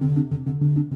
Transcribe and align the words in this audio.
Thank 0.00 0.92
you. 0.92 0.95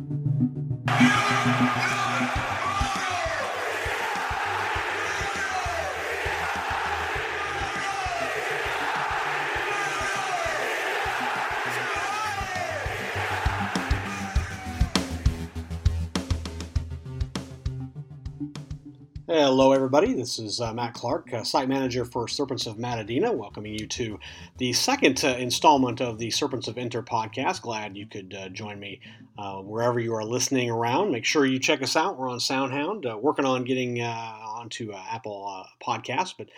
Hello, 19.33 19.71
everybody. 19.71 20.13
This 20.13 20.41
is 20.41 20.61
uh, 20.61 20.75
Matt 20.75 20.93
Clark, 20.93 21.33
uh, 21.33 21.45
site 21.45 21.69
manager 21.69 22.05
for 22.05 22.27
Serpents 22.27 22.67
of 22.67 22.79
Madonnina, 22.79 23.33
welcoming 23.33 23.79
you 23.79 23.87
to 23.87 24.19
the 24.59 24.73
second 24.73 25.25
uh, 25.25 25.37
installment 25.39 26.01
of 26.01 26.19
the 26.19 26.33
Serpents 26.33 26.67
of 26.67 26.77
Inter 26.77 27.01
podcast. 27.01 27.63
Glad 27.63 27.97
you 27.97 28.07
could 28.07 28.35
uh, 28.37 28.49
join 28.49 28.81
me 28.81 29.01
uh, 29.39 29.59
wherever 29.59 30.01
you 30.01 30.17
are 30.17 30.25
listening 30.25 30.69
around. 30.69 31.13
Make 31.13 31.25
sure 31.25 31.47
you 31.47 31.61
check 31.61 31.81
us 31.81 31.95
out. 31.95 32.19
We're 32.19 32.29
on 32.29 32.41
SoundHound, 32.41 33.09
uh, 33.09 33.19
working 33.19 33.45
on 33.45 33.63
getting 33.63 34.03
onto 34.03 34.93
Apple 34.93 35.65
Podcasts, 35.81 36.35
but 36.37 36.49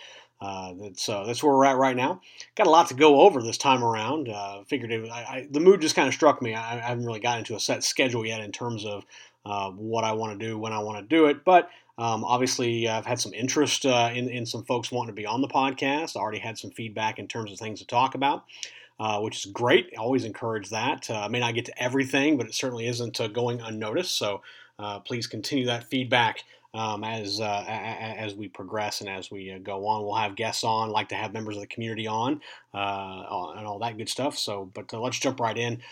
that's 0.81 1.05
that's 1.05 1.43
where 1.43 1.55
we're 1.55 1.65
at 1.65 1.77
right 1.77 1.95
now. 1.95 2.21
Got 2.55 2.65
a 2.65 2.71
lot 2.71 2.87
to 2.87 2.95
go 2.95 3.21
over 3.21 3.43
this 3.43 3.59
time 3.59 3.83
around. 3.83 4.29
figured 4.65 4.91
it, 4.91 5.11
I, 5.11 5.19
I, 5.21 5.47
the 5.51 5.59
mood 5.59 5.79
just 5.79 5.95
kind 5.95 6.07
of 6.07 6.15
struck 6.15 6.41
me. 6.41 6.55
I, 6.55 6.77
I, 6.77 6.87
haven't 6.89 7.05
really 7.05 7.19
got 7.19 7.37
into 7.37 7.55
a 7.55 7.59
set 7.59 7.83
schedule 7.83 8.25
yet 8.25 8.41
in 8.41 8.51
terms 8.51 8.83
of 8.83 9.05
what 9.77 10.03
I 10.03 10.13
want 10.13 10.39
to 10.39 10.43
do 10.43 10.57
when 10.57 10.73
I 10.73 10.79
want 10.79 10.97
to 10.97 11.15
do 11.15 11.27
it, 11.27 11.45
but 11.45 11.69
um, 11.97 12.23
obviously, 12.23 12.87
I've 12.87 13.05
had 13.05 13.19
some 13.19 13.33
interest 13.33 13.85
uh, 13.85 14.09
in, 14.13 14.27
in 14.29 14.45
some 14.45 14.63
folks 14.63 14.91
wanting 14.91 15.15
to 15.15 15.21
be 15.21 15.25
on 15.27 15.41
the 15.41 15.47
podcast. 15.47 16.17
I 16.17 16.21
already 16.21 16.39
had 16.39 16.57
some 16.57 16.71
feedback 16.71 17.19
in 17.19 17.27
terms 17.27 17.51
of 17.51 17.59
things 17.59 17.79
to 17.79 17.87
talk 17.87 18.15
about, 18.15 18.45
uh, 18.99 19.19
which 19.19 19.45
is 19.45 19.51
great. 19.51 19.93
I 19.95 20.01
always 20.01 20.25
encourage 20.25 20.69
that. 20.69 21.09
Uh, 21.09 21.21
I 21.21 21.27
may 21.27 21.39
not 21.39 21.53
get 21.53 21.65
to 21.65 21.83
everything, 21.83 22.37
but 22.37 22.47
it 22.47 22.55
certainly 22.55 22.87
isn't 22.87 23.21
uh, 23.21 23.27
going 23.27 23.61
unnoticed. 23.61 24.17
So 24.17 24.41
uh, 24.79 24.99
please 25.01 25.27
continue 25.27 25.67
that 25.67 25.83
feedback 25.83 26.43
um, 26.73 27.03
as 27.03 27.39
uh, 27.39 27.63
as 27.67 28.33
we 28.33 28.47
progress 28.47 29.01
and 29.01 29.09
as 29.09 29.29
we 29.29 29.55
go 29.59 29.85
on. 29.85 30.01
We'll 30.01 30.15
have 30.15 30.35
guests 30.35 30.63
on, 30.63 30.89
like 30.89 31.09
to 31.09 31.15
have 31.15 31.31
members 31.31 31.55
of 31.55 31.61
the 31.61 31.67
community 31.67 32.07
on, 32.07 32.41
and 32.73 33.67
all 33.67 33.77
that 33.83 33.95
good 33.99 34.09
stuff. 34.09 34.35
So, 34.35 34.71
but 34.73 34.91
let's 34.91 35.19
jump 35.19 35.39
right 35.39 35.55
in. 35.55 35.83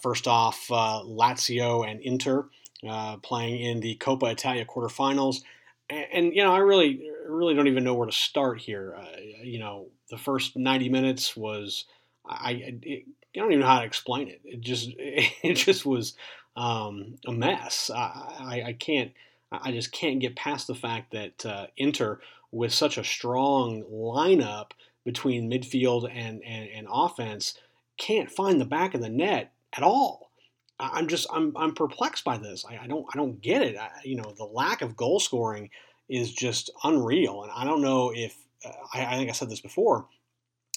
first 0.00 0.26
off, 0.26 0.68
Lazio 0.68 1.86
and 1.86 2.00
Inter 2.00 2.46
uh, 2.88 3.16
playing 3.18 3.60
in 3.60 3.80
the 3.80 3.96
Coppa 3.96 4.32
Italia 4.32 4.64
quarterfinals. 4.64 5.42
And, 5.88 6.06
and, 6.12 6.34
you 6.34 6.42
know, 6.42 6.52
I 6.52 6.58
really, 6.58 7.08
really 7.26 7.54
don't 7.54 7.68
even 7.68 7.84
know 7.84 7.94
where 7.94 8.06
to 8.06 8.12
start 8.12 8.60
here. 8.60 8.96
Uh, 8.98 9.20
you 9.42 9.58
know, 9.58 9.86
the 10.10 10.18
first 10.18 10.56
90 10.56 10.88
minutes 10.88 11.36
was, 11.36 11.84
I, 12.26 12.52
it, 12.82 13.04
I 13.34 13.38
don't 13.38 13.52
even 13.52 13.60
know 13.60 13.66
how 13.66 13.80
to 13.80 13.86
explain 13.86 14.28
it. 14.28 14.40
It 14.44 14.60
just, 14.60 14.90
it 14.98 15.54
just 15.54 15.86
was 15.86 16.14
um, 16.56 17.16
a 17.26 17.32
mess. 17.32 17.90
I, 17.90 17.96
I, 18.40 18.62
I, 18.66 18.72
can't, 18.72 19.12
I 19.50 19.72
just 19.72 19.92
can't 19.92 20.20
get 20.20 20.36
past 20.36 20.66
the 20.66 20.74
fact 20.74 21.12
that 21.12 21.46
uh, 21.46 21.66
Inter, 21.76 22.20
with 22.50 22.72
such 22.72 22.98
a 22.98 23.04
strong 23.04 23.82
lineup 23.84 24.72
between 25.04 25.50
midfield 25.50 26.08
and, 26.12 26.42
and, 26.44 26.68
and 26.68 26.86
offense, 26.90 27.54
can't 27.96 28.30
find 28.30 28.60
the 28.60 28.66
back 28.66 28.94
of 28.94 29.00
the 29.00 29.08
net 29.08 29.52
at 29.72 29.82
all. 29.82 30.30
I'm 30.78 31.08
just 31.08 31.26
I'm 31.32 31.56
I'm 31.56 31.74
perplexed 31.74 32.24
by 32.24 32.38
this. 32.38 32.64
I, 32.68 32.78
I 32.84 32.86
don't 32.86 33.06
I 33.12 33.16
don't 33.16 33.40
get 33.40 33.62
it. 33.62 33.76
I, 33.76 33.90
you 34.04 34.16
know, 34.16 34.34
the 34.36 34.44
lack 34.44 34.82
of 34.82 34.96
goal 34.96 35.20
scoring 35.20 35.70
is 36.08 36.32
just 36.32 36.70
unreal, 36.84 37.42
and 37.42 37.52
I 37.52 37.64
don't 37.64 37.82
know 37.82 38.12
if 38.14 38.36
uh, 38.64 38.70
I, 38.92 39.06
I, 39.06 39.16
think 39.16 39.30
I 39.30 39.32
said 39.32 39.50
this 39.50 39.60
before. 39.60 40.06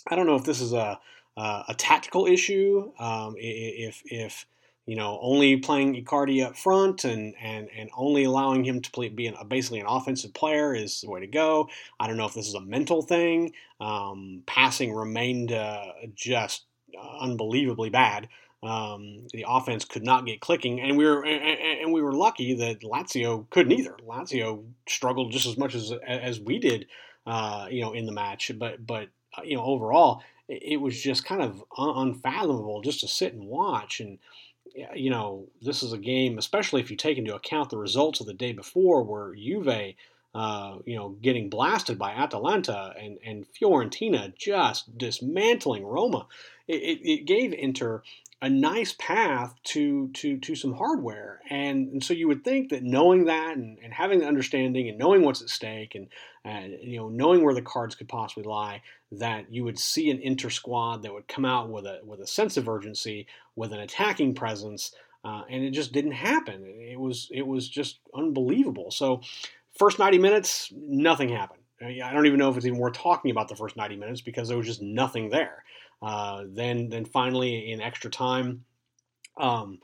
I 0.08 0.16
don't 0.16 0.28
know 0.28 0.36
if 0.36 0.44
this 0.44 0.62
is 0.62 0.74
a 0.74 1.00
uh, 1.38 1.64
a 1.68 1.74
tactical 1.74 2.26
issue. 2.26 2.92
Um, 3.00 3.36
if 3.38 4.02
if 4.06 4.46
you 4.86 4.96
know 4.96 5.20
only 5.22 5.58
playing 5.58 5.96
Icardi 5.96 6.46
up 6.46 6.56
front 6.56 7.04
and 7.04 7.34
and 7.42 7.70
and 7.76 7.90
only 7.98 8.24
allowing 8.24 8.64
him 8.64 8.82
to 8.82 8.92
play 8.92 9.10
be 9.10 9.28
an, 9.28 9.36
basically 9.48 9.80
an 9.80 9.88
offensive 9.88 10.34
player 10.34 10.74
is 10.74 11.02
the 11.02 11.10
way 11.10 11.20
to 11.20 11.28
go. 11.28 11.70
I 12.00 12.08
don't 12.08 12.18
know 12.18 12.28
if 12.28 12.34
this 12.34 12.48
is 12.48 12.54
a 12.54 12.62
mental 12.62 13.02
thing. 13.02 13.54
Um, 13.80 14.44
passing 14.46 14.94
remained 14.94 15.52
uh, 15.52 15.86
just 16.14 16.66
unbelievably 17.20 17.90
bad. 17.90 18.30
Um, 18.66 19.28
the 19.32 19.46
offense 19.48 19.86
could 19.86 20.04
not 20.04 20.26
get 20.26 20.40
clicking, 20.40 20.82
and 20.82 20.98
we 20.98 21.06
were 21.06 21.24
and, 21.24 21.94
we 21.94 22.02
were 22.02 22.14
lucky 22.14 22.56
that 22.56 22.82
Lazio 22.82 23.48
couldn't 23.52 23.74
either. 23.74 23.96
Lazio 24.08 24.64
struggled 24.88 25.32
just 25.32 25.46
as 25.46 25.56
much 25.56 25.76
as 25.76 25.94
as 26.06 26.40
we 26.40 26.58
did, 26.58 26.88
uh, 27.28 27.68
you 27.70 27.82
know, 27.82 27.94
in 27.94 28.08
the 28.08 28.12
match. 28.12 28.52
But 28.58 28.86
but 28.86 29.10
uh, 29.38 29.44
you 29.44 29.56
know, 29.56 29.64
overall, 29.64 30.24
it, 30.48 30.82
was 30.82 31.00
just 31.00 31.26
kind 31.26 31.44
of 31.44 31.64
un- 31.78 32.08
unfathomable 32.08 32.82
just 32.82 33.02
to 33.02 33.08
sit 33.08 33.34
and 33.34 33.46
watch. 33.46 34.00
And 34.00 34.18
you 34.96 35.12
know, 35.12 35.48
this 35.62 35.84
is 35.84 35.94
a 35.94 36.00
game, 36.00 36.40
especially 36.40 36.82
if 36.82 36.90
you 36.90 36.98
take 36.98 37.20
into 37.20 37.36
account 37.36 37.70
the 37.70 37.78
results 37.78 38.20
of 38.20 38.26
the 38.26 38.34
day 38.34 38.54
before, 38.54 39.04
where 39.04 39.36
Juve. 39.36 39.96
Uh, 40.34 40.80
you 40.86 40.98
know, 40.98 41.16
getting 41.22 41.50
blasted 41.50 41.98
by 41.98 42.12
Atalanta 42.12 42.94
and, 43.02 43.18
and 43.26 43.46
Fiorentina 43.54 44.36
just 44.36 44.98
dismantling 44.98 45.86
Roma. 45.86 46.28
It, 46.68 46.82
it, 46.82 47.10
it 47.10 47.26
gave 47.26 47.54
Inter 47.54 48.04
a 48.42 48.50
nice 48.50 48.94
path 48.98 49.56
to 49.64 50.10
to 50.10 50.38
to 50.38 50.56
some 50.56 50.74
hardware. 50.74 51.42
And, 51.50 51.94
and 51.94 52.04
so 52.04 52.14
you 52.14 52.28
would 52.28 52.44
think 52.44 52.70
that 52.70 52.84
knowing 52.84 53.26
that 53.26 53.56
and, 53.56 53.78
and 53.84 53.94
having 53.94 54.20
the 54.20 54.28
understanding 54.28 54.90
and 54.90 54.98
knowing 54.98 55.24
what's 55.24 55.42
at 55.42 55.50
stake 55.50 55.96
and 55.96 56.08
uh, 56.46 56.68
you 56.82 56.98
know 56.98 57.10
knowing 57.10 57.44
where 57.44 57.54
the 57.54 57.62
cards 57.62 57.96
could 57.96 58.10
possibly 58.10 58.44
lie 58.44 58.82
that 59.12 59.52
you 59.52 59.64
would 59.64 59.80
see 59.80 60.10
an 60.12 60.20
inter 60.20 60.50
squad 60.50 61.04
that 61.04 61.14
would 61.14 61.28
come 61.28 61.46
out 61.46 61.70
with 61.70 61.86
a 61.86 62.00
with 62.04 62.20
a 62.20 62.28
sense 62.28 62.58
of 62.58 62.68
urgency 62.68 63.26
with 63.56 63.72
an 63.72 63.80
attacking 63.80 64.34
presence 64.36 64.94
uh, 65.26 65.44
and 65.50 65.64
it 65.64 65.72
just 65.72 65.92
didn't 65.92 66.12
happen. 66.12 66.64
It 66.64 67.00
was 67.00 67.30
it 67.32 67.46
was 67.46 67.68
just 67.68 67.98
unbelievable. 68.14 68.92
So 68.92 69.22
first 69.78 69.98
90 69.98 70.20
minutes 70.20 70.72
nothing 70.76 71.30
happened. 71.30 71.62
I 71.82 72.14
don't 72.14 72.26
even 72.26 72.40
know 72.40 72.50
if 72.50 72.58
it's 72.58 72.66
even 72.66 72.80
worth 72.80 72.94
talking 72.94 73.32
about 73.32 73.50
the 73.50 73.56
first 73.56 73.76
90 73.76 73.98
minutes 73.98 74.22
because 74.22 74.48
there 74.48 74.58
was 74.58 74.68
just 74.68 74.82
nothing 74.82 75.30
there. 75.30 75.64
Uh, 76.06 76.44
then 76.48 76.88
then 76.90 77.04
finally 77.04 77.72
in 77.72 77.82
extra 77.82 78.12
time, 78.12 78.64
um, 79.38 79.80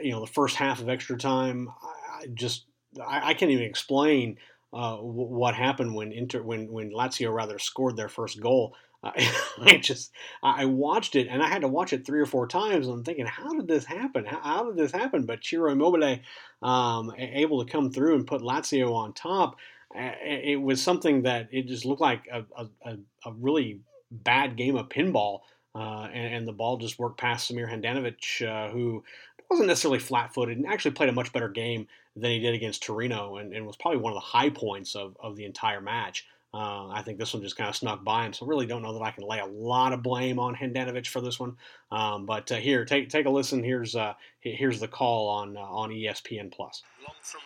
you 0.00 0.10
know, 0.10 0.20
the 0.20 0.26
first 0.26 0.56
half 0.56 0.80
of 0.80 0.88
extra 0.88 1.18
time, 1.18 1.68
I 1.82 2.26
just 2.32 2.64
I, 3.06 3.30
I 3.30 3.34
can't 3.34 3.50
even 3.50 3.66
explain 3.66 4.38
uh, 4.72 4.96
w- 4.96 5.12
what 5.12 5.54
happened 5.54 5.94
when 5.94 6.10
Inter 6.10 6.42
when 6.42 6.72
when 6.72 6.90
Lazio 6.90 7.34
rather 7.34 7.58
scored 7.58 7.98
their 7.98 8.08
first 8.08 8.40
goal. 8.40 8.74
Uh, 9.04 9.10
I 9.60 9.76
just 9.76 10.10
I 10.42 10.64
watched 10.64 11.16
it 11.16 11.28
and 11.28 11.42
I 11.42 11.48
had 11.48 11.60
to 11.60 11.68
watch 11.68 11.92
it 11.92 12.06
three 12.06 12.20
or 12.20 12.26
four 12.26 12.46
times. 12.46 12.86
And 12.86 12.96
I'm 12.96 13.04
thinking, 13.04 13.26
how 13.26 13.52
did 13.52 13.68
this 13.68 13.84
happen? 13.84 14.24
How, 14.24 14.40
how 14.40 14.64
did 14.64 14.76
this 14.78 14.92
happen? 14.92 15.26
But 15.26 15.44
Ciro 15.44 15.70
Immobile 15.70 16.20
um, 16.62 17.12
able 17.18 17.62
to 17.62 17.70
come 17.70 17.92
through 17.92 18.14
and 18.14 18.26
put 18.26 18.40
Lazio 18.40 18.94
on 18.94 19.12
top. 19.12 19.56
It 19.94 20.62
was 20.62 20.82
something 20.82 21.22
that 21.22 21.48
it 21.52 21.66
just 21.66 21.84
looked 21.84 22.00
like 22.00 22.26
a, 22.32 22.44
a, 22.56 22.96
a 23.26 23.32
really 23.32 23.80
bad 24.10 24.56
game 24.56 24.76
of 24.76 24.88
pinball 24.88 25.40
uh, 25.74 26.08
and, 26.12 26.34
and, 26.34 26.48
the 26.48 26.52
ball 26.52 26.76
just 26.76 26.98
worked 26.98 27.18
past 27.18 27.50
Samir 27.50 27.70
Handanovic, 27.70 28.46
uh, 28.46 28.70
who 28.70 29.04
wasn't 29.50 29.68
necessarily 29.68 29.98
flat-footed 29.98 30.56
and 30.56 30.66
actually 30.66 30.90
played 30.92 31.08
a 31.08 31.12
much 31.12 31.32
better 31.32 31.48
game 31.48 31.86
than 32.16 32.30
he 32.30 32.40
did 32.40 32.54
against 32.54 32.82
Torino, 32.82 33.36
and, 33.36 33.52
and 33.52 33.66
was 33.66 33.76
probably 33.76 34.00
one 34.00 34.12
of 34.12 34.16
the 34.16 34.20
high 34.20 34.50
points 34.50 34.96
of, 34.96 35.16
of 35.20 35.36
the 35.36 35.44
entire 35.44 35.80
match. 35.80 36.26
Uh, 36.54 36.88
I 36.88 37.02
think 37.02 37.18
this 37.18 37.34
one 37.34 37.42
just 37.42 37.56
kind 37.56 37.68
of 37.68 37.76
snuck 37.76 38.02
by 38.02 38.24
him, 38.24 38.32
so 38.32 38.46
really 38.46 38.66
don't 38.66 38.80
know 38.80 38.94
that 38.94 39.02
I 39.02 39.10
can 39.10 39.24
lay 39.24 39.38
a 39.38 39.46
lot 39.46 39.92
of 39.92 40.02
blame 40.02 40.38
on 40.38 40.54
Handanovic 40.54 41.06
for 41.06 41.20
this 41.20 41.38
one. 41.38 41.56
Um, 41.92 42.24
but 42.24 42.50
uh, 42.50 42.56
here, 42.56 42.86
take 42.86 43.10
take 43.10 43.26
a 43.26 43.30
listen. 43.30 43.62
Here's 43.62 43.94
uh, 43.94 44.14
here's 44.40 44.80
the 44.80 44.88
call 44.88 45.28
on 45.28 45.58
on 45.58 45.90
ESPN 45.90 46.50
Plus. 46.50 46.82
Long 47.06 47.14
from 47.20 47.42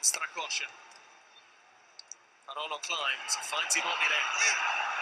climbs, 2.82 3.36
finds 3.42 3.74
Immobile 3.74 5.01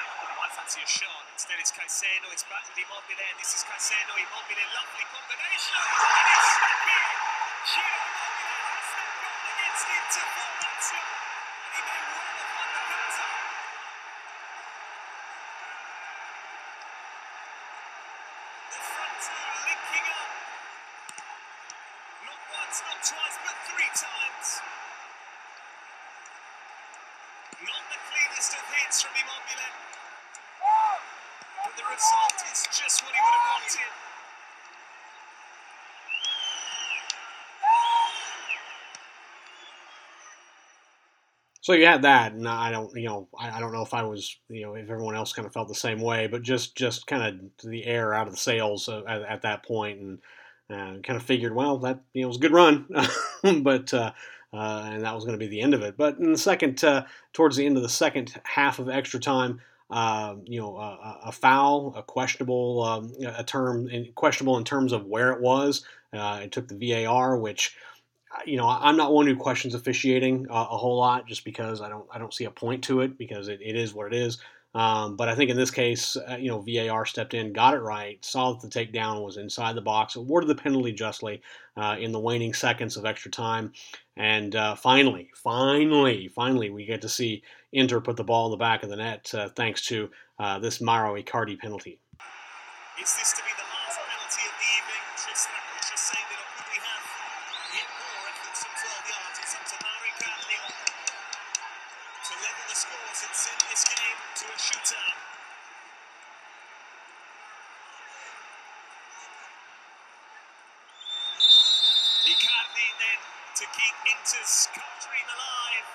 fancy 0.70 0.86
a 0.86 1.02
shot. 1.02 1.26
Instead, 1.34 1.58
it's 1.58 1.74
Caicedo. 1.74 2.30
It's 2.30 2.46
back 2.46 2.62
with 2.70 2.78
Immobile. 2.78 3.26
This 3.42 3.58
is 3.58 3.66
Caicedo. 3.66 4.14
Immobile, 4.14 4.66
lovely 4.70 5.02
combination. 5.10 5.74
And 5.74 6.30
it's 6.30 6.50
Ciro 7.74 7.90
Immobile 7.90 8.54
has 8.70 8.86
the 8.94 9.02
goal 9.18 9.42
against 9.50 9.86
Inter 9.90 10.26
for 10.30 10.50
Lazio. 10.62 11.02
And 11.02 11.72
he 11.74 11.80
may 11.90 12.02
well 12.06 12.22
have 12.38 12.52
won 12.54 12.70
the 12.70 12.82
counter. 12.86 13.30
The 18.70 18.80
front 18.94 19.16
two 19.26 19.42
linking 19.66 20.06
up. 20.06 20.30
Not 22.30 22.42
once, 22.46 22.78
not 22.86 23.00
twice, 23.10 23.36
but 23.42 23.56
three 23.74 23.90
times. 23.98 24.48
Not 27.58 27.84
the 27.90 28.00
cleanest 28.06 28.54
of 28.54 28.62
hits 28.70 29.02
from 29.02 29.18
Immobile. 29.18 29.90
But 31.64 31.76
the 31.76 31.84
result 31.88 32.36
is 32.52 32.66
just 32.72 33.04
what 33.04 33.14
he 33.14 33.20
would 33.20 33.36
have 33.36 33.48
wanted. 33.52 33.92
So 41.70 41.74
you 41.74 41.86
had 41.86 42.02
that, 42.02 42.32
and 42.32 42.48
I 42.48 42.72
don't, 42.72 42.92
you 42.96 43.06
know, 43.06 43.28
I, 43.38 43.56
I, 43.56 43.60
don't 43.60 43.72
know 43.72 43.82
if 43.82 43.94
I 43.94 44.02
was, 44.02 44.36
you 44.48 44.62
know, 44.62 44.74
if 44.74 44.90
everyone 44.90 45.14
else 45.14 45.32
kind 45.32 45.46
of 45.46 45.52
felt 45.52 45.68
the 45.68 45.74
same 45.76 46.00
way, 46.00 46.26
but 46.26 46.42
just, 46.42 46.74
just 46.74 47.06
kind 47.06 47.22
of 47.22 47.70
the 47.70 47.86
air 47.86 48.12
out 48.12 48.26
of 48.26 48.32
the 48.32 48.40
sails 48.40 48.88
at, 48.88 49.06
at 49.06 49.42
that 49.42 49.64
point, 49.64 50.00
and 50.00 50.18
uh, 50.68 51.00
kind 51.00 51.16
of 51.16 51.22
figured, 51.22 51.54
well, 51.54 51.78
that 51.78 52.00
you 52.12 52.22
know 52.22 52.26
was 52.26 52.38
a 52.38 52.40
good 52.40 52.50
run, 52.50 52.88
but 53.62 53.94
uh, 53.94 54.10
uh, 54.52 54.90
and 54.92 55.04
that 55.04 55.14
was 55.14 55.24
going 55.24 55.38
to 55.38 55.44
be 55.44 55.46
the 55.46 55.60
end 55.60 55.72
of 55.72 55.82
it. 55.82 55.96
But 55.96 56.18
in 56.18 56.32
the 56.32 56.38
second, 56.38 56.82
uh, 56.82 57.04
towards 57.32 57.56
the 57.56 57.66
end 57.66 57.76
of 57.76 57.84
the 57.84 57.88
second 57.88 58.34
half 58.42 58.80
of 58.80 58.88
extra 58.88 59.20
time, 59.20 59.60
uh, 59.90 60.34
you 60.46 60.60
know, 60.60 60.76
a, 60.76 61.20
a, 61.26 61.32
foul, 61.32 61.94
a 61.96 62.02
questionable, 62.02 62.82
um, 62.82 63.12
a 63.24 63.44
term 63.44 63.88
in, 63.88 64.10
questionable 64.16 64.58
in 64.58 64.64
terms 64.64 64.92
of 64.92 65.06
where 65.06 65.30
it 65.30 65.40
was. 65.40 65.84
Uh, 66.12 66.40
it 66.42 66.50
took 66.50 66.66
the 66.66 67.04
VAR, 67.04 67.36
which 67.36 67.76
you 68.46 68.56
know, 68.56 68.68
I'm 68.68 68.96
not 68.96 69.12
one 69.12 69.26
who 69.26 69.36
questions 69.36 69.74
officiating 69.74 70.46
a 70.50 70.64
whole 70.64 70.96
lot, 70.96 71.26
just 71.26 71.44
because 71.44 71.80
I 71.80 71.88
don't 71.88 72.06
I 72.12 72.18
don't 72.18 72.34
see 72.34 72.44
a 72.44 72.50
point 72.50 72.84
to 72.84 73.00
it 73.00 73.18
because 73.18 73.48
it, 73.48 73.60
it 73.62 73.76
is 73.76 73.94
what 73.94 74.06
it 74.06 74.14
is. 74.14 74.38
Um, 74.72 75.16
but 75.16 75.28
I 75.28 75.34
think 75.34 75.50
in 75.50 75.56
this 75.56 75.70
case, 75.72 76.16
uh, 76.16 76.36
you 76.38 76.48
know, 76.48 76.60
VAR 76.60 77.04
stepped 77.04 77.34
in, 77.34 77.52
got 77.52 77.74
it 77.74 77.80
right, 77.80 78.24
saw 78.24 78.52
that 78.52 78.60
the 78.60 78.68
takedown 78.68 79.24
was 79.24 79.36
inside 79.36 79.74
the 79.74 79.80
box, 79.80 80.14
awarded 80.14 80.48
the 80.48 80.54
penalty 80.54 80.92
justly 80.92 81.42
uh, 81.76 81.96
in 81.98 82.12
the 82.12 82.20
waning 82.20 82.54
seconds 82.54 82.96
of 82.96 83.04
extra 83.04 83.32
time. 83.32 83.72
And 84.16 84.54
uh, 84.54 84.76
finally, 84.76 85.30
finally, 85.34 86.28
finally, 86.28 86.70
we 86.70 86.84
get 86.84 87.02
to 87.02 87.08
see 87.08 87.42
Inter 87.72 88.00
put 88.00 88.16
the 88.16 88.24
ball 88.24 88.46
in 88.46 88.52
the 88.52 88.56
back 88.58 88.82
of 88.84 88.90
the 88.90 88.96
net 88.96 89.32
uh, 89.34 89.48
thanks 89.48 89.84
to 89.86 90.08
uh, 90.38 90.58
this 90.60 90.80
Mauro 90.80 91.20
Icardi 91.20 91.58
penalty. 91.58 91.98
Is 93.00 93.12
this 93.16 93.32
to 93.32 93.42
be 93.42 93.50
the 93.56 93.66
last 93.66 93.98
penalty 93.98 94.44
of 94.46 94.54
the 94.54 94.68
evening? 94.76 95.02
Should 95.18 95.34
Strakosha 95.34 95.96
save 95.98 96.30
it, 96.30 96.38
or 96.38 96.46
could 96.54 96.68
we 96.70 96.78
have 96.78 97.06
hit 97.74 97.88
more 97.90 98.22
efforts 98.28 98.60
from 98.62 98.72
12 98.76 99.10
yards? 99.10 99.36
It's 99.40 99.54
up 99.56 99.64
to 99.66 99.76
Mauro 99.82 100.04
Icardi 100.14 100.58
to 102.28 102.32
level 102.38 102.64
the 102.68 102.76
scores 102.76 103.20
and 103.24 103.34
send 103.34 103.60
this 103.72 103.82
game 103.88 104.20
to 104.36 104.44
a 104.52 104.56
shootout. 104.60 105.16
Icardi 112.30 112.88
then 113.00 113.20
to 113.56 113.64
keep 113.76 113.94
Inter's 114.12 114.68
cup 114.74 114.92
dream 115.00 115.26
alive. 115.32 115.86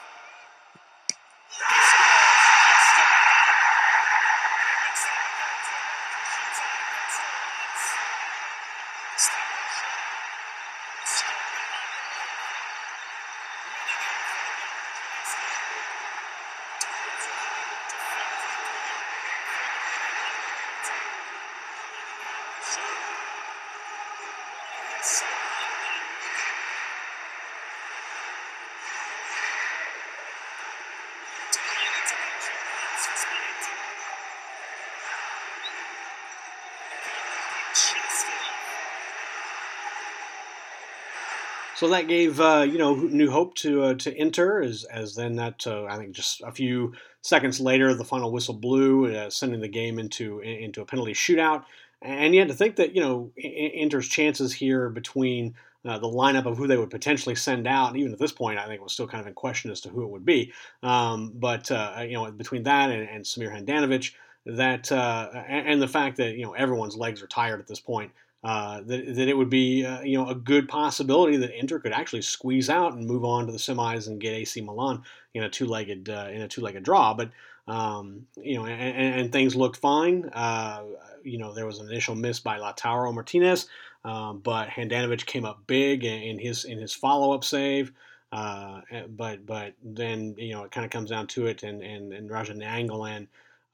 He 1.50 1.62
scores 1.62 2.46
just 2.66 2.98
about. 3.00 3.46
And 4.66 4.74
it 4.76 4.82
looks 4.86 5.02
like 5.06 5.22
we're 5.22 5.38
going 5.40 5.62
to 5.66 5.76
a 5.76 6.26
shootout 6.34 6.82
against 6.82 7.18
the 7.22 7.30
Lions. 7.32 7.86
Strakosha 9.16 9.92
strong 11.06 11.46
behind 11.56 11.90
the 11.94 12.10
ball. 12.12 12.50
Winning 13.70 14.02
it 14.02 14.20
for 14.26 14.46
the 14.46 14.66
Giants. 14.66 15.32
So 41.76 41.90
that 41.90 42.08
gave 42.08 42.40
uh, 42.40 42.66
you 42.68 42.78
know 42.78 42.96
new 42.96 43.30
hope 43.30 43.54
to 43.56 43.84
uh, 43.84 43.94
to 43.96 44.16
Inter 44.16 44.64
as 44.64 44.86
as 44.86 45.14
then 45.14 45.36
that 45.36 45.68
uh, 45.68 45.84
I 45.86 45.98
think 45.98 46.14
just 46.14 46.42
a 46.42 46.52
few 46.52 46.94
seconds 47.22 47.60
later 47.60 47.94
the 47.94 48.06
final 48.06 48.32
whistle 48.32 48.54
blew, 48.54 49.14
uh, 49.14 49.30
sending 49.30 49.60
the 49.60 49.68
game 49.68 50.00
into 50.00 50.40
into 50.40 50.82
a 50.82 50.86
penalty 50.86 51.12
shootout. 51.14 51.66
And 52.06 52.34
you 52.34 52.40
had 52.40 52.50
to 52.50 52.54
think 52.54 52.76
that 52.78 52.96
you 52.96 53.02
know 53.02 53.32
Inter's 53.36 54.08
chances 54.08 54.54
here 54.54 54.90
between 54.90 55.56
uh, 55.84 55.98
the 56.00 56.08
lineup 56.08 56.46
of 56.46 56.58
who 56.58 56.68
they 56.68 56.78
would 56.78 56.90
potentially 56.90 57.36
send 57.36 57.68
out, 57.68 57.90
and 57.90 57.98
even 57.98 58.14
at 58.14 58.20
this 58.20 58.32
point, 58.32 58.60
I 58.60 58.64
think 58.64 58.76
it 58.76 58.84
was 58.84 58.94
still 58.94 59.08
kind 59.08 59.22
of 59.22 59.28
in 59.28 59.34
question 59.34 59.72
as 59.72 59.82
to 59.82 59.90
who 59.90 60.04
it 60.04 60.10
would 60.10 60.26
be. 60.26 60.54
Um, 60.84 61.32
but 61.36 61.70
uh, 61.72 62.04
you 62.04 62.14
know 62.14 62.32
between 62.32 62.64
that 62.64 62.92
and, 62.92 63.10
and 63.10 63.24
Samir 63.26 63.52
Handanovic, 63.52 64.14
that 64.46 64.92
and, 64.92 65.68
and 65.68 65.82
the 65.82 65.88
fact 65.88 66.18
that 66.18 66.36
you 66.36 66.46
know 66.46 66.54
everyone's 66.54 66.96
legs 66.96 67.22
are 67.22 67.28
tired 67.28 67.60
at 67.60 67.68
this 67.68 67.80
point. 67.80 68.12
Uh, 68.46 68.82
that, 68.86 69.16
that 69.16 69.28
it 69.28 69.36
would 69.36 69.50
be 69.50 69.84
uh, 69.84 70.02
you 70.04 70.16
know 70.16 70.30
a 70.30 70.36
good 70.36 70.68
possibility 70.70 71.36
that 71.36 71.58
Inter 71.58 71.80
could 71.80 71.92
actually 71.92 72.22
squeeze 72.22 72.70
out 72.70 72.94
and 72.94 73.08
move 73.08 73.26
on 73.26 73.48
to 73.48 73.52
the 73.52 73.58
semis 73.58 74.06
and 74.06 74.22
get 74.22 74.36
AC 74.36 74.62
Milan 74.62 75.02
in 75.34 75.42
a 75.42 75.50
two-legged 75.50 76.12
uh, 76.12 76.28
in 76.32 76.44
a 76.44 76.48
two-legged 76.48 76.84
draw. 76.84 77.16
But 77.16 77.32
um, 77.68 78.28
you 78.38 78.56
know, 78.56 78.68
and, 78.68 79.20
and, 79.20 79.32
things 79.32 79.56
looked 79.56 79.78
fine. 79.78 80.30
Uh, 80.32 80.84
you 81.24 81.40
know, 81.40 81.56
there 81.56 81.66
was 81.66 81.80
an 81.80 81.90
initial 81.90 82.14
miss 82.14 82.40
by 82.40 82.60
Lautaro 82.60 83.12
Martinez, 83.12 83.66
um, 84.04 84.42
but 84.42 84.70
Handanovic 84.70 85.26
came 85.26 85.44
up 85.44 85.66
big 85.66 86.06
in 86.06 86.38
his 86.38 86.66
in 86.66 86.78
his 86.78 86.94
follow-up 86.94 87.44
save. 87.44 87.94
Uh, 88.32 88.82
but 89.10 89.44
but 89.48 89.74
then 89.84 90.36
you 90.38 90.54
know 90.54 90.66
it 90.66 90.72
kind 90.72 90.86
of 90.86 90.92
comes 90.92 91.10
down 91.10 91.26
to 91.26 91.48
it, 91.48 91.64
and 91.64 91.82
and, 91.82 92.14
and 92.14 92.30
Radja 92.30 92.56
Nainggolan 92.56 93.26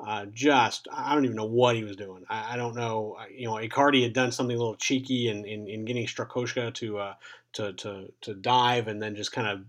uh, 0.05 0.25
just 0.33 0.87
I 0.91 1.13
don't 1.13 1.25
even 1.25 1.37
know 1.37 1.45
what 1.45 1.75
he 1.75 1.83
was 1.83 1.95
doing. 1.95 2.23
I, 2.29 2.53
I, 2.53 2.57
don't 2.57 2.75
know. 2.75 3.17
You 3.35 3.47
know, 3.47 3.53
Icardi 3.53 4.03
had 4.03 4.13
done 4.13 4.31
something 4.31 4.55
a 4.55 4.59
little 4.59 4.75
cheeky 4.75 5.29
in, 5.29 5.45
in, 5.45 5.67
in 5.67 5.85
getting 5.85 6.07
Strakosha 6.07 6.73
to, 6.75 6.97
uh, 6.97 7.13
to 7.53 7.73
to 7.73 8.11
to 8.21 8.33
dive 8.33 8.87
and 8.87 9.01
then 9.01 9.15
just 9.15 9.31
kind 9.31 9.47
of 9.47 9.61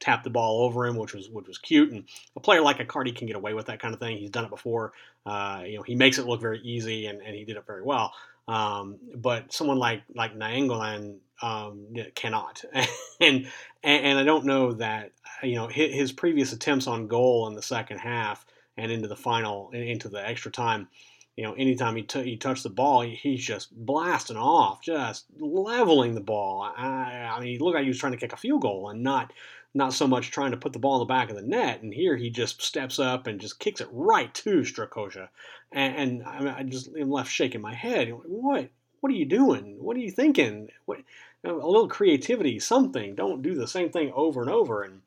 tap 0.00 0.24
the 0.24 0.30
ball 0.30 0.62
over 0.64 0.86
him, 0.86 0.96
which 0.96 1.14
was 1.14 1.30
which 1.30 1.46
was 1.46 1.58
cute. 1.58 1.90
And 1.90 2.04
a 2.36 2.40
player 2.40 2.60
like 2.60 2.78
Icardi 2.78 3.16
can 3.16 3.26
get 3.26 3.36
away 3.36 3.54
with 3.54 3.66
that 3.66 3.80
kind 3.80 3.94
of 3.94 4.00
thing. 4.00 4.18
He's 4.18 4.30
done 4.30 4.44
it 4.44 4.50
before. 4.50 4.92
Uh, 5.24 5.62
you 5.64 5.76
know, 5.76 5.82
he 5.82 5.94
makes 5.94 6.18
it 6.18 6.26
look 6.26 6.40
very 6.40 6.60
easy, 6.60 7.06
and, 7.06 7.22
and 7.22 7.34
he 7.34 7.44
did 7.44 7.56
it 7.56 7.66
very 7.66 7.82
well. 7.82 8.12
Um, 8.48 8.98
but 9.14 9.52
someone 9.52 9.78
like 9.78 10.02
like 10.14 10.36
Nainggolan 10.36 11.18
um, 11.40 11.86
cannot, 12.14 12.62
and, 12.74 12.86
and 13.20 13.46
and 13.84 14.18
I 14.18 14.24
don't 14.24 14.44
know 14.44 14.72
that 14.72 15.12
you 15.42 15.54
know 15.54 15.68
his, 15.68 15.94
his 15.94 16.12
previous 16.12 16.52
attempts 16.52 16.86
on 16.86 17.06
goal 17.06 17.46
in 17.46 17.54
the 17.54 17.62
second 17.62 17.98
half 17.98 18.44
and 18.76 18.90
into 18.90 19.08
the 19.08 19.16
final, 19.16 19.70
into 19.70 20.08
the 20.08 20.26
extra 20.26 20.50
time. 20.50 20.88
You 21.36 21.44
know, 21.44 21.54
anytime 21.54 21.96
he, 21.96 22.02
t- 22.02 22.24
he 22.24 22.36
touched 22.36 22.62
the 22.62 22.68
ball, 22.68 23.00
he's 23.00 23.42
just 23.42 23.74
blasting 23.74 24.36
off, 24.36 24.82
just 24.82 25.24
leveling 25.38 26.14
the 26.14 26.20
ball. 26.20 26.70
I, 26.76 27.30
I 27.34 27.40
mean, 27.40 27.48
he 27.48 27.58
looked 27.58 27.74
like 27.74 27.84
he 27.84 27.88
was 27.88 27.98
trying 27.98 28.12
to 28.12 28.18
kick 28.18 28.34
a 28.34 28.36
field 28.36 28.60
goal 28.60 28.90
and 28.90 29.02
not 29.02 29.32
not 29.74 29.94
so 29.94 30.06
much 30.06 30.30
trying 30.30 30.50
to 30.50 30.56
put 30.56 30.72
the 30.72 30.78
ball 30.78 30.96
in 30.96 31.00
the 31.00 31.06
back 31.06 31.30
of 31.30 31.36
the 31.36 31.42
net. 31.42 31.82
And 31.82 31.94
here 31.94 32.16
he 32.16 32.30
just 32.30 32.60
steps 32.60 32.98
up 32.98 33.26
and 33.26 33.40
just 33.40 33.58
kicks 33.58 33.80
it 33.80 33.88
right 33.90 34.32
to 34.34 34.60
Strakosha. 34.60 35.28
And, 35.72 35.96
and 35.96 36.22
I, 36.24 36.58
I 36.58 36.62
just 36.62 36.90
am 36.94 37.10
left 37.10 37.30
shaking 37.30 37.62
my 37.62 37.74
head. 37.74 38.12
What? 38.26 38.68
What 39.00 39.10
are 39.10 39.16
you 39.16 39.24
doing? 39.24 39.76
What 39.82 39.96
are 39.96 40.00
you 40.00 40.10
thinking? 40.10 40.68
What? 40.84 40.98
A 41.44 41.52
little 41.52 41.88
creativity, 41.88 42.60
something. 42.60 43.14
Don't 43.14 43.42
do 43.42 43.54
the 43.54 43.66
same 43.66 43.90
thing 43.90 44.12
over 44.14 44.42
and 44.42 44.50
over. 44.50 44.82
And 44.82 45.00